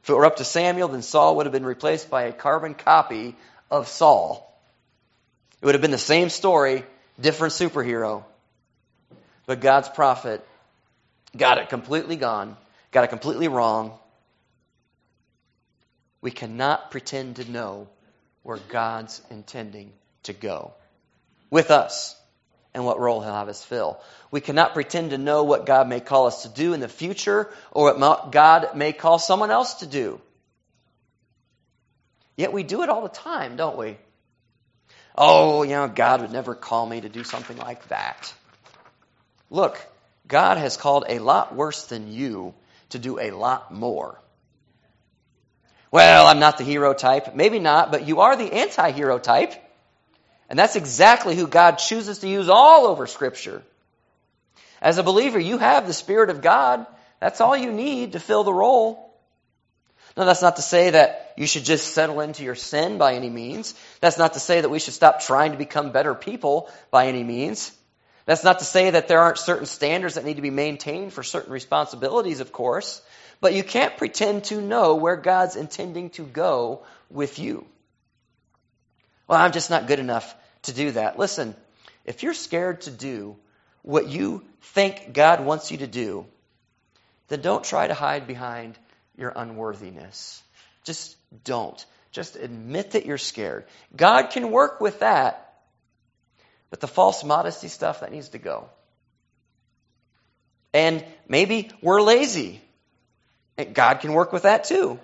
If 0.02 0.10
it 0.10 0.14
were 0.14 0.26
up 0.26 0.36
to 0.36 0.44
Samuel, 0.44 0.88
then 0.88 1.02
Saul 1.02 1.36
would 1.36 1.46
have 1.46 1.52
been 1.52 1.66
replaced 1.66 2.10
by 2.10 2.22
a 2.22 2.32
carbon 2.32 2.74
copy 2.74 3.36
of 3.70 3.88
Saul. 3.88 4.46
It 5.60 5.66
would 5.66 5.74
have 5.74 5.82
been 5.82 5.90
the 5.90 5.98
same 5.98 6.30
story, 6.30 6.84
different 7.20 7.52
superhero. 7.52 8.24
But 9.46 9.60
God's 9.60 9.88
prophet 9.88 10.46
got 11.36 11.58
it 11.58 11.68
completely 11.68 12.16
gone, 12.16 12.56
got 12.92 13.04
it 13.04 13.08
completely 13.08 13.48
wrong. 13.48 13.98
We 16.22 16.30
cannot 16.30 16.90
pretend 16.90 17.36
to 17.36 17.50
know 17.50 17.88
where 18.42 18.58
God's 18.68 19.20
intending 19.30 19.92
to 20.24 20.32
go 20.32 20.72
with 21.50 21.70
us 21.70 22.19
and 22.74 22.84
what 22.84 23.00
role 23.00 23.20
He'll 23.20 23.32
have 23.32 23.48
us 23.48 23.64
fill. 23.64 24.00
We 24.30 24.40
cannot 24.40 24.74
pretend 24.74 25.10
to 25.10 25.18
know 25.18 25.44
what 25.44 25.66
God 25.66 25.88
may 25.88 26.00
call 26.00 26.26
us 26.26 26.42
to 26.42 26.48
do 26.48 26.72
in 26.72 26.80
the 26.80 26.88
future 26.88 27.50
or 27.72 27.94
what 27.94 28.32
God 28.32 28.76
may 28.76 28.92
call 28.92 29.18
someone 29.18 29.50
else 29.50 29.74
to 29.74 29.86
do. 29.86 30.20
Yet 32.36 32.52
we 32.52 32.62
do 32.62 32.82
it 32.82 32.88
all 32.88 33.02
the 33.02 33.08
time, 33.08 33.56
don't 33.56 33.76
we? 33.76 33.98
Oh, 35.16 35.62
you 35.62 35.70
know, 35.70 35.88
God 35.88 36.22
would 36.22 36.32
never 36.32 36.54
call 36.54 36.86
me 36.86 37.00
to 37.00 37.08
do 37.08 37.24
something 37.24 37.56
like 37.56 37.86
that. 37.88 38.32
Look, 39.50 39.84
God 40.26 40.58
has 40.58 40.76
called 40.76 41.04
a 41.08 41.18
lot 41.18 41.54
worse 41.54 41.86
than 41.86 42.12
you 42.12 42.54
to 42.90 42.98
do 42.98 43.18
a 43.18 43.32
lot 43.32 43.72
more. 43.74 44.18
Well, 45.90 46.26
I'm 46.26 46.38
not 46.38 46.56
the 46.56 46.64
hero 46.64 46.94
type. 46.94 47.34
Maybe 47.34 47.58
not, 47.58 47.90
but 47.90 48.06
you 48.06 48.20
are 48.20 48.36
the 48.36 48.52
anti 48.52 48.92
hero 48.92 49.18
type. 49.18 49.52
And 50.50 50.58
that's 50.58 50.74
exactly 50.76 51.36
who 51.36 51.46
God 51.46 51.76
chooses 51.76 52.18
to 52.18 52.28
use 52.28 52.48
all 52.48 52.86
over 52.86 53.06
Scripture. 53.06 53.62
As 54.82 54.98
a 54.98 55.04
believer, 55.04 55.38
you 55.38 55.58
have 55.58 55.86
the 55.86 55.92
Spirit 55.92 56.28
of 56.28 56.42
God. 56.42 56.84
That's 57.20 57.40
all 57.40 57.56
you 57.56 57.72
need 57.72 58.12
to 58.12 58.20
fill 58.20 58.42
the 58.42 58.52
role. 58.52 59.14
Now, 60.16 60.24
that's 60.24 60.42
not 60.42 60.56
to 60.56 60.62
say 60.62 60.90
that 60.90 61.34
you 61.36 61.46
should 61.46 61.64
just 61.64 61.94
settle 61.94 62.20
into 62.20 62.42
your 62.42 62.56
sin 62.56 62.98
by 62.98 63.14
any 63.14 63.30
means. 63.30 63.74
That's 64.00 64.18
not 64.18 64.34
to 64.34 64.40
say 64.40 64.60
that 64.60 64.68
we 64.68 64.80
should 64.80 64.94
stop 64.94 65.20
trying 65.20 65.52
to 65.52 65.58
become 65.58 65.92
better 65.92 66.16
people 66.16 66.68
by 66.90 67.06
any 67.06 67.22
means. 67.22 67.70
That's 68.26 68.42
not 68.42 68.58
to 68.58 68.64
say 68.64 68.90
that 68.90 69.06
there 69.06 69.20
aren't 69.20 69.38
certain 69.38 69.66
standards 69.66 70.16
that 70.16 70.24
need 70.24 70.36
to 70.36 70.42
be 70.42 70.50
maintained 70.50 71.12
for 71.12 71.22
certain 71.22 71.52
responsibilities, 71.52 72.40
of 72.40 72.50
course. 72.50 73.00
But 73.40 73.54
you 73.54 73.62
can't 73.62 73.96
pretend 73.96 74.44
to 74.44 74.60
know 74.60 74.96
where 74.96 75.16
God's 75.16 75.54
intending 75.54 76.10
to 76.10 76.24
go 76.24 76.82
with 77.08 77.38
you. 77.38 77.64
Well, 79.30 79.40
I'm 79.40 79.52
just 79.52 79.70
not 79.70 79.86
good 79.86 80.00
enough 80.00 80.34
to 80.62 80.72
do 80.72 80.90
that. 80.90 81.16
Listen, 81.16 81.54
if 82.04 82.24
you're 82.24 82.34
scared 82.34 82.80
to 82.80 82.90
do 82.90 83.36
what 83.82 84.08
you 84.08 84.42
think 84.60 85.12
God 85.12 85.44
wants 85.44 85.70
you 85.70 85.78
to 85.78 85.86
do, 85.86 86.26
then 87.28 87.40
don't 87.40 87.62
try 87.62 87.86
to 87.86 87.94
hide 87.94 88.26
behind 88.26 88.76
your 89.16 89.32
unworthiness. 89.36 90.42
Just 90.82 91.16
don't. 91.44 91.86
Just 92.10 92.34
admit 92.34 92.90
that 92.90 93.06
you're 93.06 93.18
scared. 93.18 93.66
God 93.94 94.30
can 94.30 94.50
work 94.50 94.80
with 94.80 94.98
that, 94.98 95.54
but 96.70 96.80
the 96.80 96.88
false 96.88 97.22
modesty 97.22 97.68
stuff, 97.68 98.00
that 98.00 98.10
needs 98.10 98.30
to 98.30 98.38
go. 98.38 98.68
And 100.74 101.04
maybe 101.28 101.70
we're 101.80 102.02
lazy. 102.02 102.60
God 103.74 104.00
can 104.00 104.12
work 104.12 104.32
with 104.32 104.42
that 104.42 104.64
too. 104.64 104.98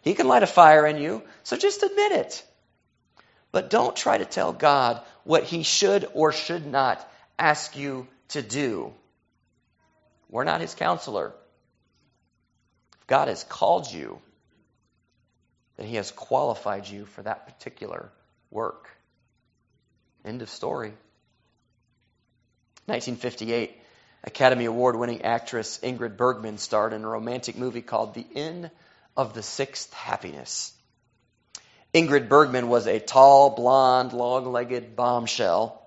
He 0.00 0.14
can 0.14 0.26
light 0.26 0.42
a 0.42 0.46
fire 0.46 0.86
in 0.86 0.96
you, 0.96 1.22
so 1.42 1.58
just 1.58 1.82
admit 1.82 2.12
it. 2.12 2.44
But 3.50 3.70
don't 3.70 3.96
try 3.96 4.18
to 4.18 4.24
tell 4.24 4.52
God 4.52 5.00
what 5.24 5.44
He 5.44 5.62
should 5.62 6.08
or 6.14 6.32
should 6.32 6.66
not 6.66 7.06
ask 7.38 7.76
you 7.76 8.06
to 8.28 8.42
do. 8.42 8.92
We're 10.28 10.44
not 10.44 10.60
His 10.60 10.74
counselor. 10.74 11.32
God 13.06 13.28
has 13.28 13.44
called 13.44 13.90
you, 13.90 14.20
that 15.76 15.86
He 15.86 15.96
has 15.96 16.10
qualified 16.10 16.86
you 16.86 17.06
for 17.06 17.22
that 17.22 17.46
particular 17.46 18.10
work. 18.50 18.88
End 20.24 20.42
of 20.42 20.50
story. 20.50 20.92
1958, 22.86 23.80
Academy 24.24 24.64
Award 24.64 24.96
winning 24.96 25.22
actress 25.22 25.78
Ingrid 25.82 26.16
Bergman 26.16 26.58
starred 26.58 26.92
in 26.92 27.04
a 27.04 27.08
romantic 27.08 27.56
movie 27.56 27.82
called 27.82 28.14
The 28.14 28.26
Inn 28.34 28.70
of 29.16 29.34
the 29.34 29.42
Sixth 29.42 29.92
Happiness. 29.92 30.72
Ingrid 31.94 32.28
Bergman 32.28 32.68
was 32.68 32.86
a 32.86 33.00
tall, 33.00 33.50
blonde, 33.50 34.12
long 34.12 34.52
legged 34.52 34.94
bombshell, 34.94 35.82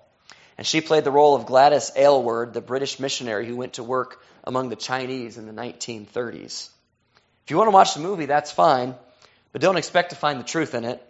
and 0.58 0.66
she 0.66 0.80
played 0.80 1.04
the 1.04 1.12
role 1.12 1.36
of 1.36 1.46
Gladys 1.46 1.92
Aylward, 1.94 2.52
the 2.52 2.60
British 2.60 2.98
missionary 2.98 3.46
who 3.46 3.56
went 3.56 3.74
to 3.74 3.84
work 3.84 4.22
among 4.42 4.68
the 4.68 4.76
Chinese 4.76 5.38
in 5.38 5.46
the 5.46 5.52
1930s. 5.52 6.68
If 7.44 7.50
you 7.50 7.56
want 7.56 7.68
to 7.68 7.74
watch 7.74 7.94
the 7.94 8.00
movie, 8.00 8.26
that's 8.26 8.50
fine, 8.50 8.96
but 9.52 9.60
don't 9.60 9.76
expect 9.76 10.10
to 10.10 10.16
find 10.16 10.40
the 10.40 10.44
truth 10.44 10.74
in 10.74 10.84
it. 10.84 11.00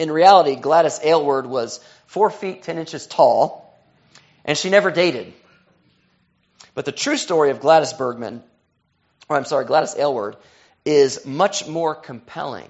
In 0.00 0.10
reality, 0.10 0.56
Gladys 0.56 0.98
Aylward 1.02 1.46
was 1.46 1.78
four 2.06 2.30
feet 2.30 2.64
ten 2.64 2.78
inches 2.78 3.06
tall, 3.06 3.78
and 4.44 4.58
she 4.58 4.70
never 4.70 4.90
dated. 4.90 5.32
But 6.74 6.84
the 6.84 6.92
true 6.92 7.16
story 7.16 7.50
of 7.50 7.60
Gladys 7.60 7.92
Bergman, 7.92 8.42
or 9.28 9.36
I'm 9.36 9.44
sorry, 9.44 9.66
Gladys 9.66 9.94
Aylward, 9.96 10.36
is 10.84 11.24
much 11.24 11.68
more 11.68 11.94
compelling 11.94 12.68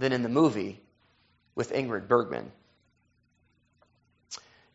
than 0.00 0.12
in 0.12 0.22
the 0.22 0.28
movie 0.30 0.80
with 1.54 1.72
Ingrid 1.72 2.08
Bergman. 2.08 2.50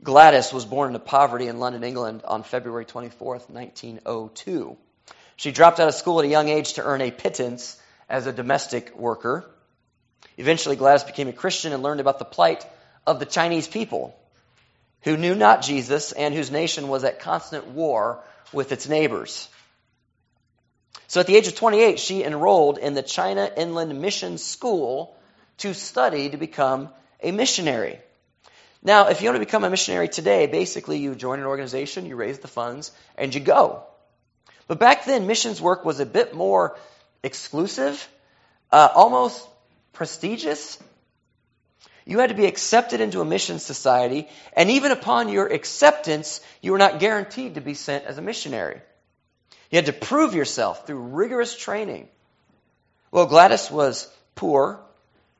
Gladys 0.03 0.53
was 0.53 0.65
born 0.65 0.89
into 0.89 0.99
poverty 0.99 1.47
in 1.47 1.59
London, 1.59 1.83
England 1.83 2.21
on 2.25 2.43
February 2.43 2.85
24, 2.85 3.39
1902. 3.47 4.77
She 5.35 5.51
dropped 5.51 5.79
out 5.79 5.87
of 5.87 5.95
school 5.95 6.19
at 6.19 6.25
a 6.25 6.29
young 6.29 6.47
age 6.47 6.73
to 6.73 6.83
earn 6.83 7.01
a 7.01 7.09
pittance 7.09 7.81
as 8.07 8.27
a 8.27 8.31
domestic 8.31 8.95
worker. 8.95 9.49
Eventually, 10.37 10.75
Gladys 10.75 11.03
became 11.03 11.27
a 11.27 11.33
Christian 11.33 11.73
and 11.73 11.81
learned 11.81 12.01
about 12.01 12.19
the 12.19 12.25
plight 12.25 12.63
of 13.07 13.19
the 13.19 13.25
Chinese 13.25 13.67
people 13.67 14.15
who 15.01 15.17
knew 15.17 15.33
not 15.33 15.63
Jesus 15.63 16.11
and 16.11 16.35
whose 16.35 16.51
nation 16.51 16.87
was 16.87 17.03
at 17.03 17.19
constant 17.19 17.65
war 17.67 18.23
with 18.53 18.71
its 18.71 18.87
neighbors. 18.87 19.49
So 21.07 21.19
at 21.19 21.27
the 21.27 21.35
age 21.35 21.47
of 21.47 21.55
28, 21.55 21.99
she 21.99 22.23
enrolled 22.23 22.77
in 22.77 22.93
the 22.93 23.03
China 23.03 23.49
Inland 23.55 23.99
Mission 24.01 24.37
School 24.37 25.15
to 25.59 25.73
study 25.73 26.29
to 26.29 26.37
become 26.37 26.89
a 27.21 27.31
missionary. 27.31 27.99
Now, 28.83 29.07
if 29.07 29.21
you 29.21 29.29
want 29.29 29.35
to 29.35 29.45
become 29.45 29.63
a 29.63 29.69
missionary 29.69 30.09
today, 30.09 30.47
basically 30.47 30.99
you 30.99 31.15
join 31.15 31.39
an 31.39 31.45
organization, 31.45 32.05
you 32.05 32.15
raise 32.15 32.39
the 32.39 32.47
funds, 32.47 32.91
and 33.17 33.33
you 33.33 33.41
go. 33.41 33.83
But 34.67 34.79
back 34.79 35.05
then, 35.05 35.27
missions 35.27 35.61
work 35.61 35.85
was 35.85 35.99
a 35.99 36.05
bit 36.05 36.35
more 36.35 36.77
exclusive, 37.23 38.07
uh, 38.71 38.89
almost 38.93 39.47
prestigious. 39.93 40.77
You 42.05 42.19
had 42.19 42.29
to 42.29 42.35
be 42.35 42.45
accepted 42.45 43.01
into 43.01 43.21
a 43.21 43.25
mission 43.25 43.57
society, 43.57 44.27
and 44.53 44.69
even 44.69 44.91
upon 44.91 45.29
your 45.29 45.47
acceptance, 45.47 46.41
you 46.61 46.71
were 46.71 46.77
not 46.77 46.99
guaranteed 46.99 47.55
to 47.55 47.61
be 47.61 47.73
sent 47.73 48.05
as 48.05 48.17
a 48.19 48.21
missionary. 48.21 48.81
You 49.71 49.77
had 49.77 49.87
to 49.87 49.93
prove 49.93 50.35
yourself 50.35 50.85
through 50.85 50.99
rigorous 50.99 51.55
training. 51.55 52.07
Well, 53.11 53.25
Gladys 53.25 53.71
was 53.71 54.11
poor, 54.35 54.79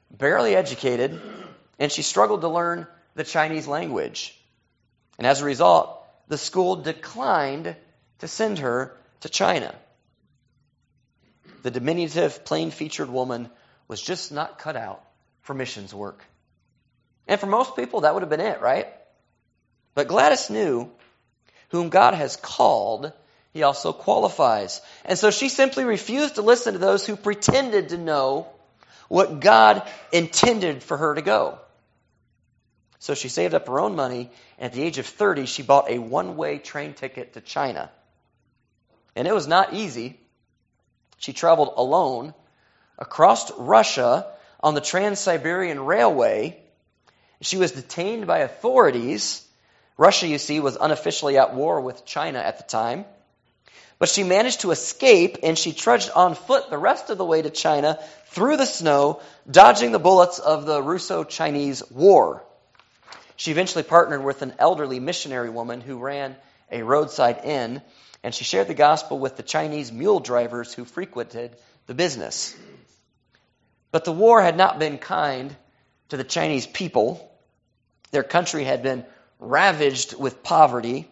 barely 0.10 0.56
educated, 0.56 1.22
and 1.80 1.92
she 1.92 2.02
struggled 2.02 2.42
to 2.42 2.50
learn 2.50 2.88
the 3.16 3.24
Chinese 3.24 3.68
language. 3.68 4.38
And 5.18 5.28
as 5.28 5.42
a 5.42 5.46
result, 5.46 6.04
the 6.28 6.38
school 6.38 6.78
declined 6.78 7.76
to 8.20 8.28
send 8.28 8.60
her 8.60 8.98
to 9.22 9.30
China. 9.30 9.74
The 11.64 11.72
diminutive, 11.72 12.46
plain 12.46 12.72
featured 12.72 13.10
woman 13.10 13.50
was 13.88 14.02
just 14.02 14.32
not 14.32 14.60
cut 14.60 14.76
out 14.76 15.04
for 15.42 15.54
missions 15.54 15.94
work. 15.94 16.24
And 17.28 17.40
for 17.40 17.48
most 17.48 17.76
people, 17.76 18.02
that 18.02 18.14
would 18.14 18.24
have 18.24 18.30
been 18.30 18.40
it, 18.40 18.62
right? 18.62 18.88
But 19.94 20.08
Gladys 20.08 20.50
knew 20.50 20.92
whom 21.70 21.90
God 21.90 22.14
has 22.14 22.36
called, 22.36 23.12
he 23.56 23.64
also 23.64 23.94
qualifies. 23.94 24.82
And 25.06 25.18
so 25.18 25.32
she 25.32 25.48
simply 25.48 25.86
refused 25.86 26.36
to 26.36 26.42
listen 26.42 26.74
to 26.74 26.80
those 26.80 27.06
who 27.06 27.16
pretended 27.16 27.90
to 27.90 27.98
know 27.98 28.48
what 29.08 29.40
God 29.40 29.88
intended 30.12 30.84
for 30.84 30.98
her 30.98 31.16
to 31.16 31.22
go. 31.22 31.58
So 33.00 33.14
she 33.14 33.30
saved 33.30 33.54
up 33.54 33.68
her 33.68 33.80
own 33.80 33.96
money, 33.96 34.30
and 34.58 34.66
at 34.66 34.74
the 34.74 34.84
age 34.84 34.98
of 34.98 35.06
30, 35.06 35.46
she 35.46 35.64
bought 35.64 35.90
a 35.90 36.00
one 36.00 36.36
way 36.36 36.58
train 36.58 36.96
ticket 36.96 37.36
to 37.36 37.40
China. 37.40 37.90
And 39.16 39.26
it 39.26 39.34
was 39.34 39.48
not 39.48 39.74
easy. 39.74 40.20
She 41.18 41.32
traveled 41.32 41.76
alone 41.78 42.34
across 43.00 43.58
Russia 43.58 44.28
on 44.60 44.74
the 44.74 44.82
Trans 44.82 45.18
Siberian 45.18 45.80
Railway. 45.80 46.60
She 47.40 47.56
was 47.56 47.72
detained 47.72 48.28
by 48.28 48.40
authorities. 48.40 49.48
Russia, 49.98 50.28
you 50.28 50.40
see, 50.40 50.60
was 50.60 50.76
unofficially 50.76 51.38
at 51.38 51.56
war 51.56 51.80
with 51.80 52.06
China 52.06 52.40
at 52.40 52.58
the 52.58 52.66
time. 52.66 53.06
But 53.98 54.10
she 54.10 54.24
managed 54.24 54.62
to 54.62 54.72
escape 54.72 55.38
and 55.44 55.58
she 55.58 55.72
trudged 55.72 56.10
on 56.14 56.36
foot 56.36 56.70
the 56.70 56.78
rest 56.78 57.10
of 57.10 57.18
the 57.18 57.26
way 57.26 57.42
to 57.42 57.50
China 57.50 58.00
through 58.28 58.58
the 58.58 58.66
snow, 58.66 59.22
dodging 59.50 59.92
the 59.92 60.00
bullets 60.00 60.40
of 60.40 60.66
the 60.66 60.82
Russo 60.82 61.24
Chinese 61.24 61.82
War. 61.90 62.44
She 63.38 63.52
eventually 63.52 63.84
partnered 63.84 64.24
with 64.24 64.42
an 64.42 64.54
elderly 64.60 65.00
missionary 65.00 65.50
woman 65.50 65.82
who 65.82 65.98
ran 65.98 66.36
a 66.72 66.84
roadside 66.84 67.42
inn, 67.44 67.82
and 68.24 68.34
she 68.34 68.44
shared 68.44 68.68
the 68.68 68.74
gospel 68.74 69.20
with 69.20 69.38
the 69.38 69.44
Chinese 69.44 69.92
mule 69.92 70.20
drivers 70.20 70.74
who 70.74 70.86
frequented 70.86 71.56
the 71.88 71.94
business. 71.94 72.56
But 73.92 74.04
the 74.04 74.12
war 74.12 74.42
had 74.42 74.58
not 74.58 74.80
been 74.80 74.98
kind 74.98 75.56
to 76.10 76.18
the 76.18 76.24
Chinese 76.24 76.68
people. 76.68 77.32
Their 78.12 78.24
country 78.24 78.64
had 78.64 78.84
been 78.84 79.06
ravaged 79.40 80.18
with 80.18 80.44
poverty. 80.44 81.08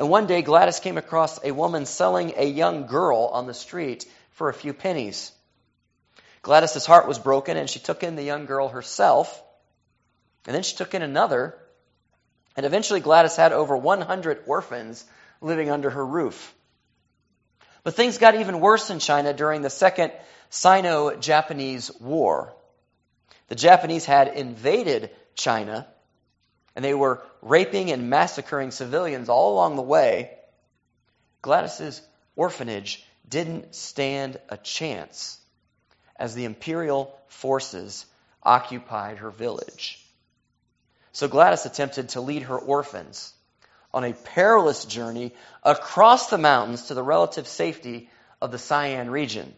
And 0.00 0.08
one 0.08 0.26
day, 0.26 0.40
Gladys 0.40 0.80
came 0.80 0.96
across 0.96 1.44
a 1.44 1.50
woman 1.50 1.84
selling 1.84 2.32
a 2.38 2.46
young 2.46 2.86
girl 2.86 3.26
on 3.34 3.46
the 3.46 3.52
street 3.52 4.06
for 4.30 4.48
a 4.48 4.54
few 4.54 4.72
pennies. 4.72 5.30
Gladys's 6.40 6.86
heart 6.86 7.06
was 7.06 7.18
broken, 7.18 7.58
and 7.58 7.68
she 7.68 7.80
took 7.80 8.02
in 8.02 8.16
the 8.16 8.22
young 8.22 8.46
girl 8.46 8.70
herself. 8.70 9.42
And 10.46 10.54
then 10.54 10.62
she 10.62 10.74
took 10.74 10.94
in 10.94 11.02
another. 11.02 11.54
And 12.56 12.64
eventually, 12.64 13.00
Gladys 13.00 13.36
had 13.36 13.52
over 13.52 13.76
100 13.76 14.44
orphans 14.46 15.04
living 15.42 15.68
under 15.70 15.90
her 15.90 16.06
roof. 16.06 16.54
But 17.82 17.92
things 17.92 18.16
got 18.16 18.36
even 18.36 18.60
worse 18.60 18.88
in 18.88 19.00
China 19.00 19.34
during 19.34 19.60
the 19.60 19.68
Second 19.68 20.12
Sino 20.48 21.14
Japanese 21.16 21.90
War. 22.00 22.54
The 23.48 23.54
Japanese 23.54 24.06
had 24.06 24.28
invaded 24.28 25.10
China 25.34 25.86
and 26.76 26.84
they 26.84 26.94
were 26.94 27.22
raping 27.42 27.90
and 27.90 28.10
massacring 28.10 28.70
civilians 28.70 29.28
all 29.28 29.54
along 29.54 29.76
the 29.76 29.82
way, 29.82 30.30
Gladys's 31.42 32.00
orphanage 32.36 33.04
didn't 33.28 33.74
stand 33.74 34.38
a 34.48 34.56
chance 34.56 35.38
as 36.16 36.34
the 36.34 36.44
imperial 36.44 37.18
forces 37.28 38.06
occupied 38.42 39.18
her 39.18 39.30
village. 39.30 40.04
So 41.12 41.28
Gladys 41.28 41.66
attempted 41.66 42.10
to 42.10 42.20
lead 42.20 42.42
her 42.42 42.58
orphans 42.58 43.32
on 43.92 44.04
a 44.04 44.12
perilous 44.12 44.84
journey 44.84 45.34
across 45.62 46.30
the 46.30 46.38
mountains 46.38 46.86
to 46.86 46.94
the 46.94 47.02
relative 47.02 47.48
safety 47.48 48.08
of 48.40 48.52
the 48.52 48.58
Sian 48.58 49.10
region. 49.10 49.54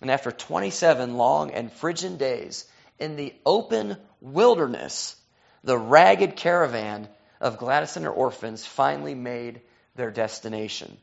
And 0.00 0.10
after 0.10 0.30
27 0.30 1.16
long 1.16 1.50
and 1.52 1.72
frigid 1.72 2.18
days 2.18 2.64
in 2.98 3.16
the 3.16 3.34
open 3.44 3.96
wilderness, 4.20 5.16
the 5.64 5.78
ragged 5.78 6.36
caravan 6.36 7.08
of 7.40 7.58
Gladys 7.58 7.96
and 7.96 8.04
her 8.04 8.12
orphans 8.12 8.64
finally 8.66 9.14
made 9.14 9.60
their 9.94 10.10
destination. 10.10 10.96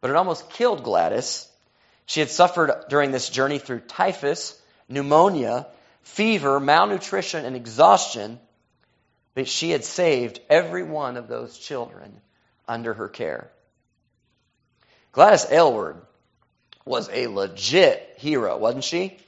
But 0.00 0.10
it 0.10 0.16
almost 0.16 0.50
killed 0.50 0.84
Gladys. 0.84 1.48
She 2.06 2.20
had 2.20 2.30
suffered 2.30 2.72
during 2.88 3.10
this 3.10 3.28
journey 3.28 3.58
through 3.58 3.80
typhus, 3.80 4.60
pneumonia, 4.88 5.66
fever, 6.02 6.60
malnutrition, 6.60 7.44
and 7.44 7.56
exhaustion. 7.56 8.38
But 9.34 9.48
she 9.48 9.70
had 9.70 9.84
saved 9.84 10.40
every 10.48 10.82
one 10.82 11.16
of 11.16 11.28
those 11.28 11.58
children 11.58 12.20
under 12.66 12.94
her 12.94 13.08
care. 13.08 13.50
Gladys 15.12 15.46
Aylward 15.50 15.96
was 16.84 17.10
a 17.12 17.26
legit 17.26 18.14
hero, 18.18 18.56
wasn't 18.56 18.84
she? 18.84 19.18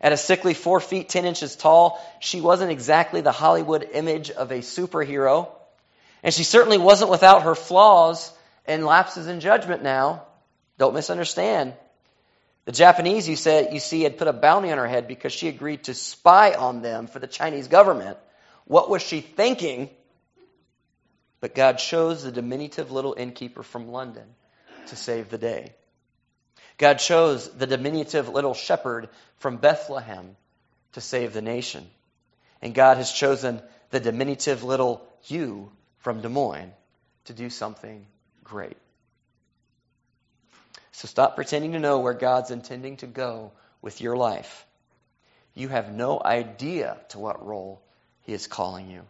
At 0.00 0.12
a 0.12 0.16
sickly 0.16 0.54
four 0.54 0.80
feet 0.80 1.08
ten 1.08 1.24
inches 1.24 1.56
tall, 1.56 2.00
she 2.20 2.40
wasn't 2.40 2.70
exactly 2.70 3.20
the 3.20 3.32
Hollywood 3.32 3.88
image 3.92 4.30
of 4.30 4.52
a 4.52 4.58
superhero. 4.58 5.48
And 6.22 6.32
she 6.32 6.44
certainly 6.44 6.78
wasn't 6.78 7.10
without 7.10 7.42
her 7.42 7.54
flaws 7.54 8.32
and 8.66 8.86
lapses 8.86 9.26
in 9.26 9.40
judgment 9.40 9.82
now. 9.82 10.24
Don't 10.78 10.94
misunderstand. 10.94 11.74
The 12.64 12.72
Japanese, 12.72 13.28
you 13.28 13.34
said, 13.34 13.72
you 13.72 13.80
see, 13.80 14.02
had 14.02 14.18
put 14.18 14.28
a 14.28 14.32
bounty 14.32 14.70
on 14.70 14.78
her 14.78 14.86
head 14.86 15.08
because 15.08 15.32
she 15.32 15.48
agreed 15.48 15.84
to 15.84 15.94
spy 15.94 16.52
on 16.52 16.82
them 16.82 17.06
for 17.06 17.18
the 17.18 17.26
Chinese 17.26 17.66
government. 17.66 18.18
What 18.66 18.90
was 18.90 19.02
she 19.02 19.20
thinking? 19.20 19.88
But 21.40 21.54
God 21.54 21.78
chose 21.78 22.22
the 22.22 22.30
diminutive 22.32 22.90
little 22.90 23.14
innkeeper 23.16 23.62
from 23.62 23.88
London 23.88 24.26
to 24.88 24.96
save 24.96 25.30
the 25.30 25.38
day. 25.38 25.72
God 26.78 26.94
chose 26.94 27.48
the 27.50 27.66
diminutive 27.66 28.28
little 28.28 28.54
shepherd 28.54 29.08
from 29.38 29.56
Bethlehem 29.56 30.36
to 30.92 31.00
save 31.00 31.32
the 31.32 31.42
nation. 31.42 31.86
And 32.62 32.74
God 32.74 32.96
has 32.96 33.12
chosen 33.12 33.60
the 33.90 34.00
diminutive 34.00 34.62
little 34.62 35.06
you 35.24 35.70
from 35.98 36.20
Des 36.20 36.28
Moines 36.28 36.72
to 37.24 37.32
do 37.32 37.50
something 37.50 38.06
great. 38.44 38.76
So 40.92 41.06
stop 41.06 41.34
pretending 41.36 41.72
to 41.72 41.78
know 41.78 42.00
where 42.00 42.14
God's 42.14 42.50
intending 42.50 42.96
to 42.98 43.06
go 43.06 43.52
with 43.82 44.00
your 44.00 44.16
life. 44.16 44.66
You 45.54 45.68
have 45.68 45.92
no 45.92 46.20
idea 46.24 46.96
to 47.10 47.18
what 47.18 47.44
role 47.44 47.82
He 48.22 48.32
is 48.32 48.46
calling 48.46 48.90
you. 48.90 49.02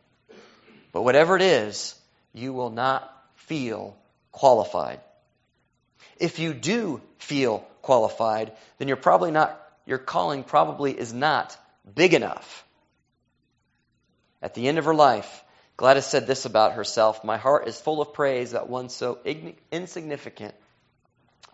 But 0.92 1.02
whatever 1.02 1.37
it 1.37 1.42
is, 1.42 1.94
you 2.33 2.52
will 2.52 2.70
not 2.70 3.11
feel 3.37 3.96
qualified. 4.33 5.00
If 6.18 6.38
you 6.38 6.52
do 6.54 7.00
feel 7.18 7.61
qualified, 7.83 8.52
then 8.78 8.88
you're 8.88 8.96
probably 8.96 9.31
not, 9.31 9.61
your 9.87 9.98
calling 9.98 10.44
probably 10.44 10.98
is 10.98 11.12
not 11.12 11.57
big 11.94 12.14
enough. 12.14 12.64
At 14.42 14.54
the 14.54 14.68
end 14.68 14.78
of 14.78 14.85
her 14.85 14.94
life, 14.94 15.44
Gladys 15.76 16.07
said 16.07 16.26
this 16.26 16.44
about 16.44 16.72
herself 16.72 17.24
My 17.24 17.37
heart 17.37 17.68
is 17.68 17.81
full 17.81 18.00
of 18.00 18.12
praise 18.12 18.50
that 18.52 18.68
one 18.68 18.88
so 18.88 19.18
insignificant, 19.70 20.54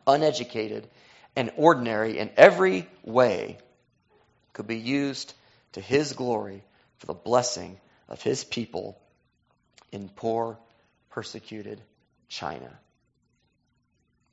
uneducated, 0.06 0.88
and 1.36 1.50
ordinary 1.56 2.18
in 2.18 2.30
every 2.36 2.88
way 3.02 3.58
could 4.52 4.66
be 4.66 4.78
used 4.78 5.34
to 5.72 5.80
his 5.80 6.12
glory 6.12 6.62
for 6.98 7.06
the 7.06 7.14
blessing 7.14 7.78
of 8.08 8.22
his 8.22 8.44
people 8.44 8.98
in 9.92 10.08
poor, 10.08 10.58
persecuted 11.10 11.80
China. 12.28 12.78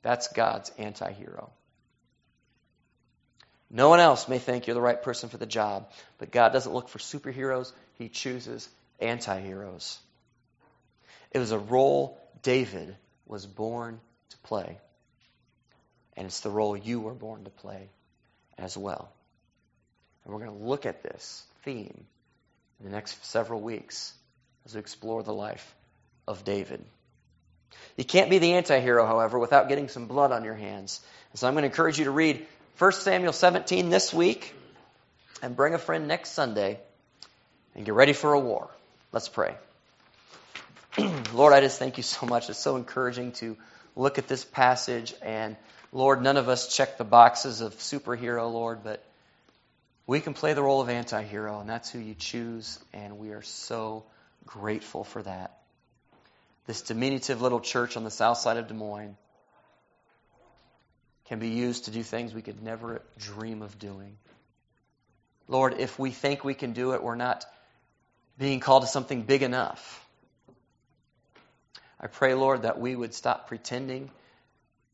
That's 0.02 0.28
God's 0.28 0.70
anti 0.78 1.12
hero. 1.12 1.50
No 3.70 3.88
one 3.88 4.00
else 4.00 4.28
may 4.28 4.38
think 4.38 4.66
you're 4.66 4.74
the 4.74 4.80
right 4.80 5.02
person 5.02 5.30
for 5.30 5.38
the 5.38 5.46
job, 5.46 5.90
but 6.18 6.30
God 6.30 6.52
doesn't 6.52 6.72
look 6.72 6.88
for 6.88 6.98
superheroes, 6.98 7.72
He 7.94 8.08
chooses 8.08 8.68
anti 9.00 9.40
heroes. 9.40 9.98
It 11.30 11.38
was 11.38 11.52
a 11.52 11.58
role 11.58 12.20
David 12.42 12.94
was 13.26 13.46
born 13.46 13.98
to 14.30 14.36
play, 14.38 14.78
and 16.16 16.26
it's 16.26 16.40
the 16.40 16.50
role 16.50 16.76
you 16.76 17.00
were 17.00 17.14
born 17.14 17.44
to 17.44 17.50
play 17.50 17.88
as 18.58 18.76
well. 18.76 19.10
And 20.24 20.34
we're 20.34 20.44
going 20.44 20.58
to 20.58 20.64
look 20.64 20.84
at 20.84 21.02
this 21.02 21.42
theme 21.64 22.04
in 22.78 22.86
the 22.86 22.92
next 22.92 23.24
several 23.24 23.60
weeks 23.60 24.12
as 24.66 24.74
we 24.74 24.80
explore 24.80 25.22
the 25.22 25.32
life 25.32 25.74
of 26.28 26.44
David. 26.44 26.84
You 27.96 28.04
can't 28.04 28.30
be 28.30 28.38
the 28.38 28.54
anti 28.54 28.80
hero, 28.80 29.06
however, 29.06 29.38
without 29.38 29.68
getting 29.68 29.88
some 29.88 30.06
blood 30.06 30.32
on 30.32 30.44
your 30.44 30.54
hands. 30.54 31.00
So 31.34 31.46
I'm 31.46 31.54
going 31.54 31.62
to 31.62 31.68
encourage 31.68 31.98
you 31.98 32.04
to 32.06 32.10
read 32.10 32.46
1 32.78 32.92
Samuel 32.92 33.32
17 33.32 33.90
this 33.90 34.12
week. 34.12 34.54
and 35.42 35.56
bring 35.56 35.74
a 35.74 35.78
friend 35.78 36.06
next 36.06 36.30
Sunday 36.30 36.78
and 37.74 37.84
get 37.84 37.94
ready 37.94 38.12
for 38.12 38.32
a 38.32 38.38
war. 38.38 38.70
Let's 39.10 39.28
pray. 39.28 39.56
Lord, 41.34 41.52
I 41.52 41.60
just 41.60 41.78
thank 41.78 41.96
you 41.96 42.02
so 42.02 42.26
much. 42.26 42.48
It's 42.48 42.58
so 42.58 42.76
encouraging 42.76 43.32
to 43.32 43.56
look 43.96 44.18
at 44.18 44.28
this 44.28 44.44
passage. 44.44 45.14
And 45.20 45.56
Lord, 45.92 46.22
none 46.22 46.36
of 46.36 46.48
us 46.48 46.74
check 46.74 46.96
the 46.96 47.04
boxes 47.04 47.60
of 47.60 47.74
superhero, 47.76 48.52
Lord, 48.52 48.84
but 48.84 49.04
we 50.06 50.20
can 50.20 50.34
play 50.34 50.52
the 50.52 50.62
role 50.62 50.80
of 50.80 50.88
anti 50.88 51.22
hero, 51.22 51.60
and 51.60 51.68
that's 51.68 51.90
who 51.90 51.98
you 51.98 52.14
choose. 52.14 52.78
And 52.92 53.18
we 53.18 53.30
are 53.30 53.42
so 53.42 54.04
grateful 54.46 55.04
for 55.04 55.22
that. 55.22 55.58
This 56.66 56.82
diminutive 56.82 57.42
little 57.42 57.60
church 57.60 57.96
on 57.96 58.04
the 58.04 58.10
south 58.10 58.38
side 58.38 58.56
of 58.56 58.68
Des 58.68 58.74
Moines 58.74 59.16
can 61.26 61.38
be 61.38 61.48
used 61.48 61.86
to 61.86 61.90
do 61.90 62.02
things 62.02 62.34
we 62.34 62.42
could 62.42 62.62
never 62.62 63.02
dream 63.18 63.62
of 63.62 63.78
doing. 63.78 64.16
Lord, 65.48 65.74
if 65.78 65.98
we 65.98 66.10
think 66.10 66.44
we 66.44 66.54
can 66.54 66.72
do 66.72 66.92
it, 66.92 67.02
we're 67.02 67.14
not 67.14 67.44
being 68.38 68.60
called 68.60 68.82
to 68.82 68.88
something 68.88 69.22
big 69.22 69.42
enough. 69.42 70.04
I 72.00 72.06
pray, 72.06 72.34
Lord, 72.34 72.62
that 72.62 72.80
we 72.80 72.96
would 72.96 73.14
stop 73.14 73.48
pretending 73.48 74.10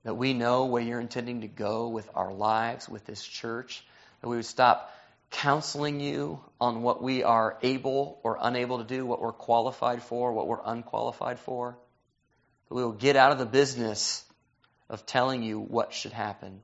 that 0.04 0.14
we 0.14 0.32
know 0.32 0.66
where 0.66 0.82
you're 0.82 1.00
intending 1.00 1.42
to 1.42 1.48
go 1.48 1.88
with 1.88 2.08
our 2.14 2.32
lives, 2.32 2.88
with 2.88 3.04
this 3.04 3.22
church, 3.22 3.84
that 4.20 4.28
we 4.28 4.36
would 4.36 4.46
stop 4.46 4.92
counseling 5.30 6.00
you 6.00 6.40
on 6.60 6.82
what 6.82 7.02
we 7.02 7.22
are 7.22 7.58
able 7.62 8.20
or 8.22 8.38
unable 8.40 8.78
to 8.78 8.84
do, 8.84 9.04
what 9.04 9.20
we're 9.20 9.32
qualified 9.32 10.02
for, 10.02 10.32
what 10.32 10.46
we're 10.46 10.62
unqualified 10.64 11.38
for. 11.38 11.78
That 12.68 12.74
we 12.74 12.82
will 12.82 12.92
get 12.92 13.16
out 13.16 13.32
of 13.32 13.38
the 13.38 13.46
business 13.46 14.24
of 14.88 15.06
telling 15.06 15.42
you 15.42 15.60
what 15.60 15.92
should 15.92 16.12
happen. 16.12 16.62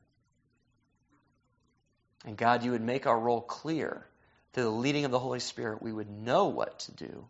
And 2.24 2.36
God, 2.36 2.64
you 2.64 2.70
would 2.70 2.82
make 2.82 3.06
our 3.06 3.18
role 3.18 3.42
clear 3.42 4.06
through 4.52 4.64
the 4.64 4.70
leading 4.70 5.04
of 5.04 5.10
the 5.10 5.18
Holy 5.18 5.40
Spirit. 5.40 5.82
We 5.82 5.92
would 5.92 6.10
know 6.10 6.46
what 6.46 6.78
to 6.80 6.92
do, 6.92 7.28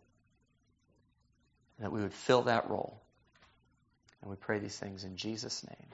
and 1.77 1.85
that 1.85 1.91
we 1.91 2.01
would 2.01 2.13
fill 2.13 2.43
that 2.43 2.69
role. 2.69 3.01
And 4.21 4.29
we 4.29 4.37
pray 4.37 4.59
these 4.59 4.77
things 4.77 5.03
in 5.03 5.17
Jesus' 5.17 5.65
name. 5.67 5.89